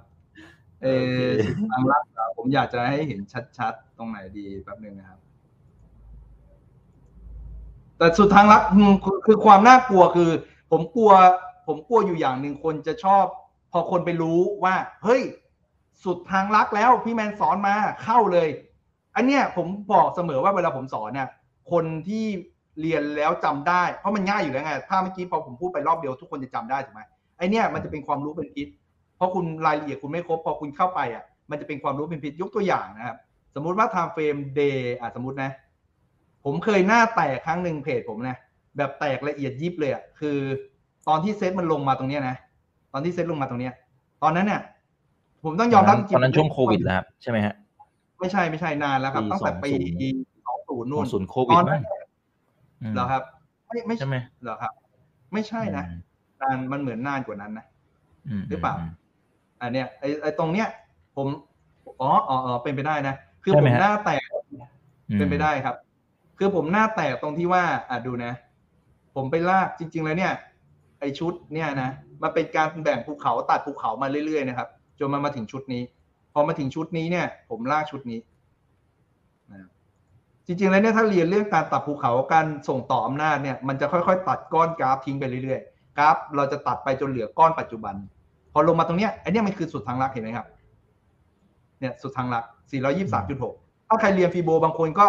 [0.82, 1.20] เออโอเค
[1.72, 3.20] ทางลักเหรอผมอยากจะให้เห็น
[3.59, 5.18] ชัดๆ ตรงไหนดีแป๊บหนึ่งนะครับ
[7.99, 8.62] แต่สุดทางลัก
[9.26, 10.30] คือความน่ากลัวคือ
[10.70, 11.12] ผมกลัว
[11.66, 13.24] ผมกลัวอยู่อย่างหนึ่งคนจะชอบ
[13.72, 14.74] พอคนไปรู้ว่า
[15.05, 15.22] เฮ้ย
[16.05, 17.74] สุดทางลักแล้วพี่แมนสอนมา
[18.05, 18.49] เข้าเลย
[19.16, 21.28] อันเนี้ยผมบอกเสมอว่าเวลาผมสอนเนี่ย
[21.72, 22.26] คนที่
[22.80, 27.03] เรียนแล้วจำได้ เพราะมันง่ายอยู่แล้วไงถ้าเมื่อกี้พอผมพูดไปรอบเดียวทุกคนจะจำได้ถูกไหม
[27.38, 28.68] ไอเนี้ยมันจะเป็นความรู้เป็นพิษ
[29.16, 33.16] เพราะคุณรายละเอียดคุณไม่ครบพอคุณเข้าไปอะมันจะเป็นความรู้เป็นพิษยกตัวอย่างนะครับ
[33.55, 35.51] สมมุติว่า time frame day อะสมมตินะ
[36.45, 38.36] ผมเคยหน้าแตกครั้งหนึ่งเพจผมนะ
[38.76, 40.38] แบบแตกละเอียดยิบเลยอะคือ
[41.09, 42.36] ตอนที่เซตมันลงมาตรงเนี้ยนะ
[42.93, 43.74] ตอนที่เซตลงมาตรงเนี้ย
[44.22, 44.61] ตอนนั้นเนี่ย
[45.45, 47.55] ผมต้องยอมรับจริงๆตอนนั้นช่วงโควิดแล้วครับใช่ไหมฮะ
[48.20, 49.70] ไม่ใช่ไม่ใช่นานแล้วครับปีตั้งแต่ปี
[50.12, 51.82] 20สองศูนย์นู่นศูนย์โควิดตอนมั้นั้งน
[52.82, 53.22] อืมเหรอครับ
[53.68, 54.72] ไม่ไม่ใช่ไหมเหรอครับ
[55.32, 55.84] ไม่ใช่นะ
[56.43, 57.66] นานมันเหมือนนานกว่านั้นนะ
[58.40, 58.80] มหรือเปล่าม
[59.62, 60.68] อันเนี้ยไอไอตรงเนี้ย
[61.16, 61.26] ผม
[62.01, 64.22] อ๋ออ๋ออ๋อเป็นไปได้นะคือใช่ผไหมมฮะหน้าแตก
[65.11, 65.76] อืมเป็นไปได้ครับ
[66.45, 68.32] คือผมหน้าแตกตรงที่ว่าอะดูนะ
[69.14, 70.32] ผมไปลากจริง ๆ แล้วเนี่ย
[71.01, 71.90] ไอชุดเนี่ยนะ
[72.22, 74.68] มันเป็นการแบ่งภูเขาตัดภูเขามาเรื่อยๆนะครับ
[74.99, 75.82] จนมันมาถึงชุดนี้
[76.32, 78.18] พอมาถึงชุดนี้เนี่ย ผมลากชุดนี้
[79.51, 79.68] นะ
[80.47, 87.95] จริงๆแล้วเนี่ยถ้าเรียนเรื่องการตัดภูเขาการส่งต่ออำนาจเนี่ยมันจะค่อยๆ ตัดก้อนกราฟทิ้งไปเรื่อยๆกราฟเราจะตัดไปจนเหลือก้อนปัจจุบัน
[88.53, 90.47] พอลงมาตรงเนี้ยไอเนี้ยมันคือสุดทางลักเห็นไหมครับ
[91.80, 92.45] เนี่ยสุดทางลัก
[93.16, 95.07] 423.6 ถ้าใครเรียนฟีโบบางคนก็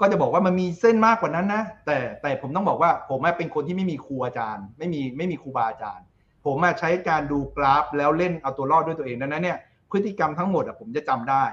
[0.00, 6.06] ก็จะบอกว่ามันมีเส้นมากกว่านั้นนะ แต่แต่ผมต้องบอกว่า ผมเป็นคนที่ไม่มีครูอาจารย์ ไม่มีไม่มีครูบาอาจารย์
[6.44, 9.58] ผมใช้การดูกราฟแล้วเล่นเอาตัวรอดด้วยตัวเองดังนั้นเนี่ย
[9.90, 11.44] พฤติกรรมทั้งหมดอะผมจะจำได้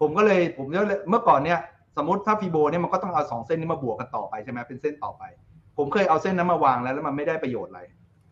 [0.00, 0.66] ผมก็เลยผม
[1.10, 1.58] เมื่อก่อนเนี่ย
[1.96, 5.22] สมมติถ้าฟีโบเนี่ยมันก็ต้องเอาสองเส้นนี้มาบวกกันต่อไปใช่ไหมเป็นเส้นต่อไป
[5.78, 7.80] ผมเคยเอาเส้นนั้นมาวางแล้วแล้วมันไม่ได้ประโยชน์อะไร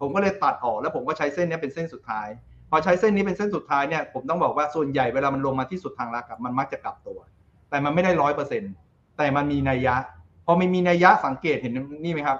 [0.01, 2.29] ผมก็เลยตัดออกแล้วผมก็ใช้เส้นนี้เป็นเส้นสุดท้าย
[2.71, 7.19] พอใช้เส้นนี้เป็นเส้นสุดท้ายเนี่ยผมต้องบอกว่าส่วนใหญ่เวลามันลงมาที่สุดทางรักมันมักจะกลับตัว
[7.71, 8.63] แต่มันไม่ได้ร้อยเปอร์เซ็นต์
[9.17, 9.95] แต่มันมีนัยยะ
[10.47, 11.73] พอมันมีนัยยะสังเกตเห็น
[12.05, 12.39] นี่ไหมครับ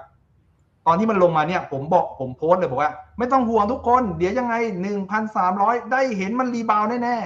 [0.87, 7.17] ตอนที่มันลงมาเนี่ย ผมบอกผมโพสต์เลยบอกว่า ไม่ต้องห่วงทุกคน เดี๋ยวยังไงหนึ่งพันสามร้อยได้เห็นมัน rebound แน่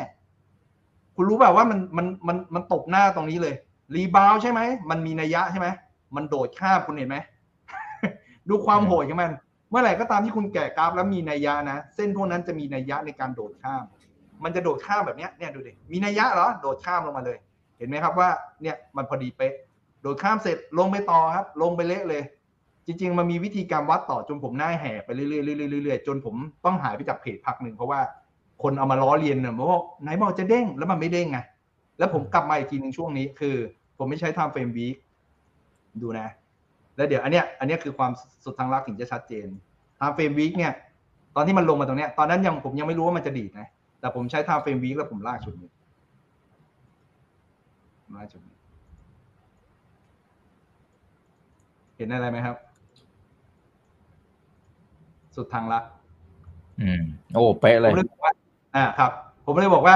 [0.53, 3.55] ๆคุณรู้แบบว่ามันมันมันมันตบหน้าตรงนี้เลย
[3.95, 5.67] rebound ใช่ไหมมันมีนัยยะใช่ไหม
[6.15, 7.17] มันโดดข้ามคุณเห็นไหม
[8.49, 9.31] ดูความโหดของมัน
[9.69, 13.83] เมื่อไหร่ก็ตามที่คุณแก่กราฟแล้วมีนัยยะนะเส้นพวกนั้นจะมีนัยยะในการโดดข้าม
[14.43, 17.37] มันจะโดดข้ามแบบนี้เนี่ยดูดิมีนัยยะเหรอโดดข้ามลงมาเลย
[17.77, 18.29] เห็นไหมครับว่า
[18.61, 19.53] เนี่ยมันพอดีเป๊ะ
[20.01, 22.23] โดดข้ามเสร็จลงไปต่อครับ ลงไปเละเลย
[22.85, 27.99] จริง ๆ มันมีวิธีการวัดต่อจนผมหน้าแห่ไปเรื่อยๆเรื่อยๆจนผมต้องหายไปจากเพจพักหนึ่งเพราะว่า
[28.63, 31.39] คนเอามาล้อเลียนเนี่ยบอกไหนบอกจะเด้งแล้วมันไม่เด้งไง
[31.97, 33.55] แล้วผมกลับมาอีกทีหนึ่งช่วงนี้คือ
[33.97, 34.95] ผมไม่ใช้ time frame week
[36.01, 36.27] ดูนะ
[36.95, 38.11] แล้วเดี๋ยวอันเนี้ยอันเนี้ยคือความ
[38.43, 39.47] สุดทางลักถึงจะชัดเจน
[39.99, 40.73] time frame week เนี่ย
[41.35, 43.67] ตอนที่มันลงมาตรงเนี้ยตอนนั้นยังผมยังไม่รู้ว่ามันจะดีดนะ
[43.99, 45.69] แต่ผมใช้ time frame week แล้วผมลากชุดนี้
[48.15, 48.57] ลากชุดนี้
[51.97, 52.57] เห็นอะไรไหมครับ
[55.35, 55.83] สุดทางลัก
[56.81, 57.03] อืม
[57.33, 58.33] โอ้เป๊ะผเลยมเลยบอกว่า
[58.75, 59.11] อ่าครับ
[59.45, 59.95] ผมเลยบอกว่า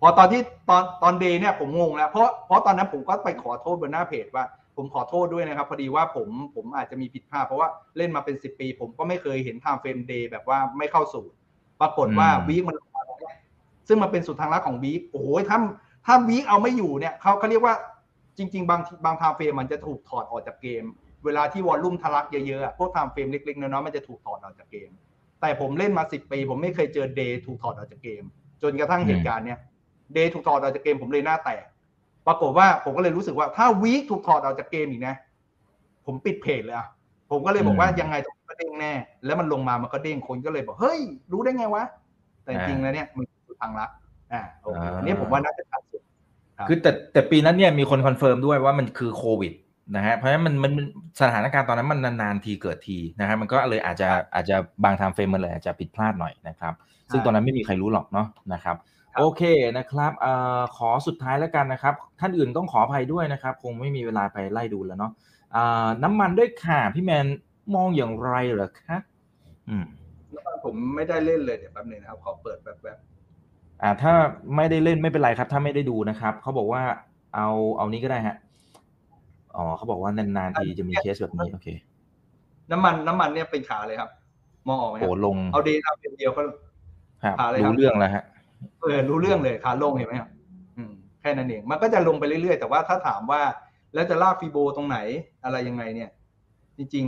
[0.00, 4.44] พอตอนที่ตอนตอน day เนี่ยผมงงแล้วเพราะเพราะตอนนั้นผมก็ไปขอโทษบนหน้าเพจว่า
[4.76, 11.34] ผมขอโทษด้วยนะครับ พอดีว่าผมผมอาจจะมีผิดพลาดเพราะว่าเล่นมาเป็นสิบปี ผมก็ไม่เคยเห็น time frame day แบบว่าไม่เข้าสูตร
[11.80, 13.36] ปรากฏว่าอืม week มันลงมาตรงเนี้ย
[13.88, 15.60] ซึ่งมันเป็นสุดทางรักของ week โอ้โหถ้า
[16.06, 17.74] ถ้า week เอาไม่อยู่เนี่ยเขาเขาเรียกว่า
[18.38, 20.84] จริง ๆ บางทีบาง time frame มันจะถูกถอดออกจากเกม
[21.24, 24.90] เวลาที่ volume ทะลักเยอะๆอะพวก time frame เล็กๆน้อยๆมันจะถูกถอดออกจากเกม
[25.40, 28.22] แต่ผมเล่นมาสิบปีผมไม่เคยเจอ day ถูกถอดออกจากเกม
[28.62, 29.58] จนกระทั่งเหตุการณ์เนี้ย
[30.14, 31.64] day ถูกถอดออกจากเกมผมเลยหน้าแตก
[32.26, 35.14] ปรากฏว่าผมก็เลยรู้สึกว่าถ้า week ถูกถอดออกจากเกมอีกนะ
[36.06, 36.86] ผมปิดเพจเลยอะ
[37.30, 38.92] ผมก็เลยบอกว่าอืมยังไงต้องก็เด้งแน่
[39.24, 41.00] แล้วมันลงมามันก็เด้งคนก็เลยบอกเฮ้ย
[41.32, 41.84] รู้ได้ไงวะ
[42.42, 43.90] แต่จริงๆแล้วเนี่ยมันคือทางรัก
[44.32, 46.02] อ่าโอเคอันนี้ผมว่าน่าจะชัดสุด
[46.58, 49.52] ครับคือแต่แต่ปีนั้นเนี่ยมีคน confirm ด้วยว่ามันคือโควิด
[49.96, 50.86] นะฮะเพราะฉะนั้นมันมันมัน
[51.20, 56.74] สถานการณ์ตอนนั้นมันนานๆทีเกิดทีนะฮะมันก็เลยอาจจะอาจจะบางไทม์เฟรมมันเลยอาจจะผิดพลาดหน่อยนะครับ
[57.12, 58.76] ซึ่งตอนนั้นไม่มีใครรู้หรอกเนาะนะครับ
[59.12, 59.42] ครับโอเค
[59.78, 65.12] นะครับเอ่อขอสุดท้ายแล้วกันนะครับ ท่านอื่นต้องขออภัยด้วยนะครับ คงไม่มีเวลาไปไล่ดูแล้วเนาะ
[65.54, 67.26] อ่าน้ำมันด้วยค่ะพี่แมน
[67.74, 68.96] มองอย่างไรเหรอคะ
[69.68, 69.84] อืม
[70.32, 72.98] แล้วผมไม่ได้เล่นเลยเดี๋ยวแป๊บหนึงนะครับขอเปิดแบบแบบ
[73.82, 74.12] อ่าถ้า
[74.56, 76.82] ไม่ได้เล่นไม่เป็นไรครับ ถ้าไม่ได้ดูนะครับเขาบอกว่า
[77.34, 77.48] เอา
[77.78, 78.36] เอานี้ก็ได้ฮะ
[79.56, 81.68] อ๋อเขาบอกว่านานๆทีจะมีเคสแบบนี้โอเค
[82.70, 84.10] น้ำมันน้ำมันเนี่ยเป็นขาเลยครับ
[84.68, 86.42] มองออกไหมคโอ้รับลงเอาเดย์ทำเป็นเดียวก็
[87.24, 88.24] ครับขาเลยครับรู้เรื่องแล้วฮะ
[88.82, 90.30] เออรู้เรื่องเลยขาลงเห็นไหมครับ
[90.76, 93.40] อืมแค่นั้นเองมันก็จะลงไปเรื่อยๆ แต่ว่าถ้าถามว่า
[93.94, 94.98] แล้วจะลากฟีโบตรงไหน
[95.44, 96.10] อะไรยังไงเนี่ย
[96.76, 97.04] จริง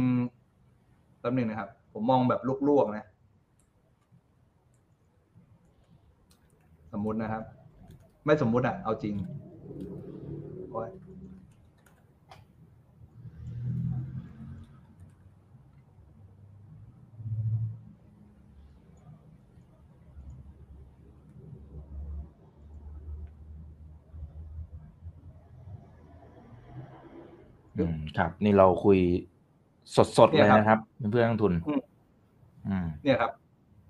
[0.59, 3.05] ๆแป๊บหนึงนะครับ ผมมองแบบลวกๆนะ
[6.93, 7.43] สมมุตินะครับ
[8.25, 9.15] ไม่สมมุติอะ เอาจริง
[10.73, 10.89] โอ๊ย
[27.79, 28.99] อืมครับนี่เราคุย
[30.19, 30.79] สดๆเนี่เลยยครับนะครับ
[31.13, 31.81] เพื่อนๆนักลงทุนอืม
[32.69, 33.33] อืมเนี่ยครับ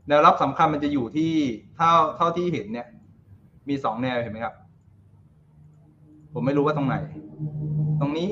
[0.08, 1.32] แนวรับสำคัญมันจะอยู่ที่
[1.76, 2.86] เท่าเท่าที่เห็นเนี่ย
[3.68, 4.54] มีสองแนวเห็นไหมครับ
[6.32, 6.96] ผมไม่รู้ว่าตรงไหน
[8.00, 8.28] ตรงนี้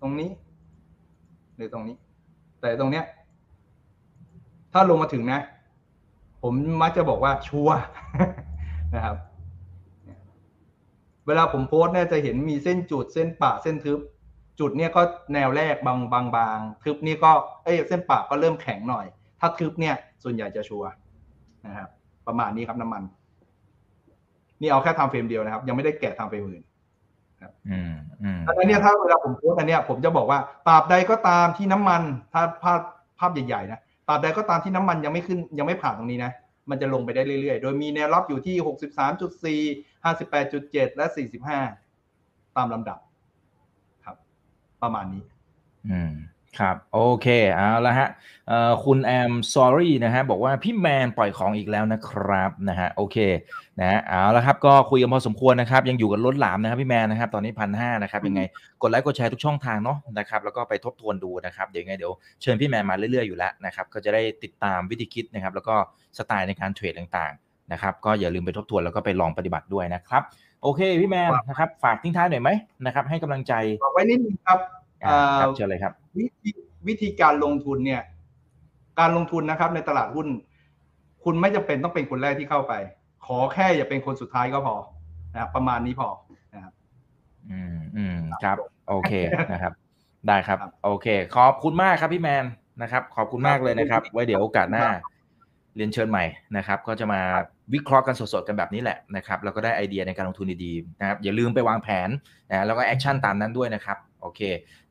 [0.00, 0.30] ตรงนี้
[1.56, 1.96] หรือตรงนี้
[2.60, 3.04] แต่ตรงเนี้ย
[4.72, 5.40] ถ้าลงมาถึงนะ
[6.42, 7.68] ผมมักจะบอกว่าชัว
[8.94, 9.16] นะครับ
[11.26, 14.00] เวลาผมโพสต์เนี่ยจะเห็นมีเส้นจุดเส้นปะเส้นทึบ
[14.60, 15.02] จุดเนี่ยก็
[15.34, 17.32] แนวแรกบางบางบางทึบนี่ก็
[17.64, 19.06] เอ้ยเส้นปะก็เริ่มแข็งหน่อย
[19.40, 20.90] ถ้าทึบเนี่ยส่วนใหญ่จะชัวร์
[21.66, 21.88] นะครับ
[22.26, 23.02] ประมาณนี้ครับน้ำมัน
[24.60, 26.62] นี่เอาแค่ time frame เดียวนะครับ ยังไม่ได้แกะ time frame อื่น
[27.70, 32.80] อืมอืมอันนี้ถ้าเวลาผมโพสต์อันเนี้ยผมจะบอกว่าตราบใดก็ตามที่น้ำมัน ถ้าภาพ
[33.18, 36.32] ภาพใหญ่ๆนะตราบใดก็ตามที่น้ำมันยังไม่ขึ้นยังไม่ผ่านตรงนี้นะ
[36.70, 38.56] มันจะลงไปได้เรื่อยๆ โดยมีแนวรับอยู่ที่
[40.02, 41.06] 63.4 58.7และ
[41.80, 42.98] 45ตามลำดับ
[44.04, 44.16] ครับ
[44.82, 45.22] ประมาณนี้
[45.90, 46.12] อืม
[46.58, 48.08] ครับโอเคเอาละฮะ
[48.48, 53.16] เอ่อคุณแอม sorry นะฮะบอกว่าพี่แมนปล่อยของอีกแล้วนะครับนะฮะโอเค
[53.80, 58.40] นะฮะเอาละครับก็คุยกันพอสมควรนะครับ ยังอยู่กับล้นหลามนะครับพี่แมนนะครับตอนนี้พันห้านะครับยังไง
[58.82, 65.74] กดไลค์กดแชร์ทุกช่องทางเนาะนะครับแล้วก็ไปทบทวนดูนะครับเดี๋ยวยังไงเดี๋ยวเชิญพี่แมนมาเรื่อย ๆ อยู่แล้วนะครับก็จะได้ติดตามวิธีคิดนะครับแล้วก็
[66.18, 70.22] สไตล์ในการเทรดต่างๆนะครับก็อย่าลืมไปทบทวนแล้วก็ไปลองปฏิบัติด้วยนะครับ
[70.62, 72.50] โอเคพี่แมนนะครับฝากทิ้งท้ายหน่อยไหม
[72.86, 73.52] นะครับให้กำลังใจ
[73.82, 76.50] บอกไว้นิดนึงครับอ่าครับ เอ่อเชิญเลยครับวิธี
[76.88, 78.02] วิธีการลงทุนเนี่ย
[79.00, 80.26] การลงทุนนะครับ ในตลาดหุ้น
[81.24, 82.72] คุณไม่จำเป็นต้องเป็นคนแรกที่เข้าไป
[83.26, 84.76] ขอแค่อย่าเป็นคนสุดท้ายก็พอ
[85.32, 86.08] นะครับประมาณนี้พอ
[86.54, 86.72] นะครับ
[87.50, 88.56] อืมอืมครับ
[88.88, 89.12] โอเค
[89.52, 89.72] นะครับ
[90.28, 92.44] ได้ครับครับ โอเค ขอบคุณมากครับพี่แมน
[92.82, 94.86] นะครับ ขอบคุณมากเลยนะครับ ไว้เดี๋ยวโอกาสหน้า
[95.76, 96.24] เรียนเชิญใหม่
[96.56, 97.20] นะครับ ก็จะมา
[97.74, 102.08] วิเคราะห์กันสดๆกันแบบนี้แหละนะครับแล้วก็ได้ไอเดียในการลงทุนดีๆนะครับอย่าลืมไปวางแผน
[102.50, 104.40] นะแล้วก็ action ตามนั้นด้วยนะครับ โอเค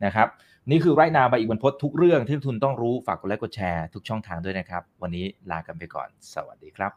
[0.06, 0.28] นะครับ
[0.70, 6.92] นี่คือไรนาใบอีกบรรพตทุกเรื่องที่นักลงทุนต้องรู้ฝากกดไลค์กดแชร์ทุกช่องทางด้วยนะครับ วันนี้ลากันไปก่อน สวัสดีครับ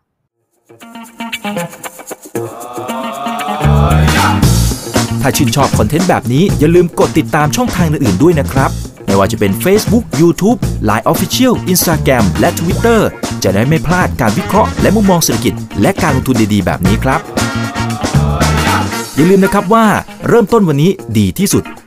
[5.22, 8.70] ถ้าชื่นชอบคอนเทนต์แบบนี้อย่าลืมกดติดตามช่องทางอื่นๆด้วยนะครับ
[9.06, 10.58] ไม่ว่าจะเป็น Facebook, YouTube,
[10.88, 13.00] Line Official, Instagram และ Twitter
[13.42, 17.20] จะได้ไม่พลาดการวิเคราะห์และมุมมองเศรษฐกิจ และการลงทุนดีๆ แบบนี้ครับ
[19.16, 19.86] อย่าลืมนะครับว่า
[20.28, 21.64] เริ่มต้นวันนี้ดีที่สุด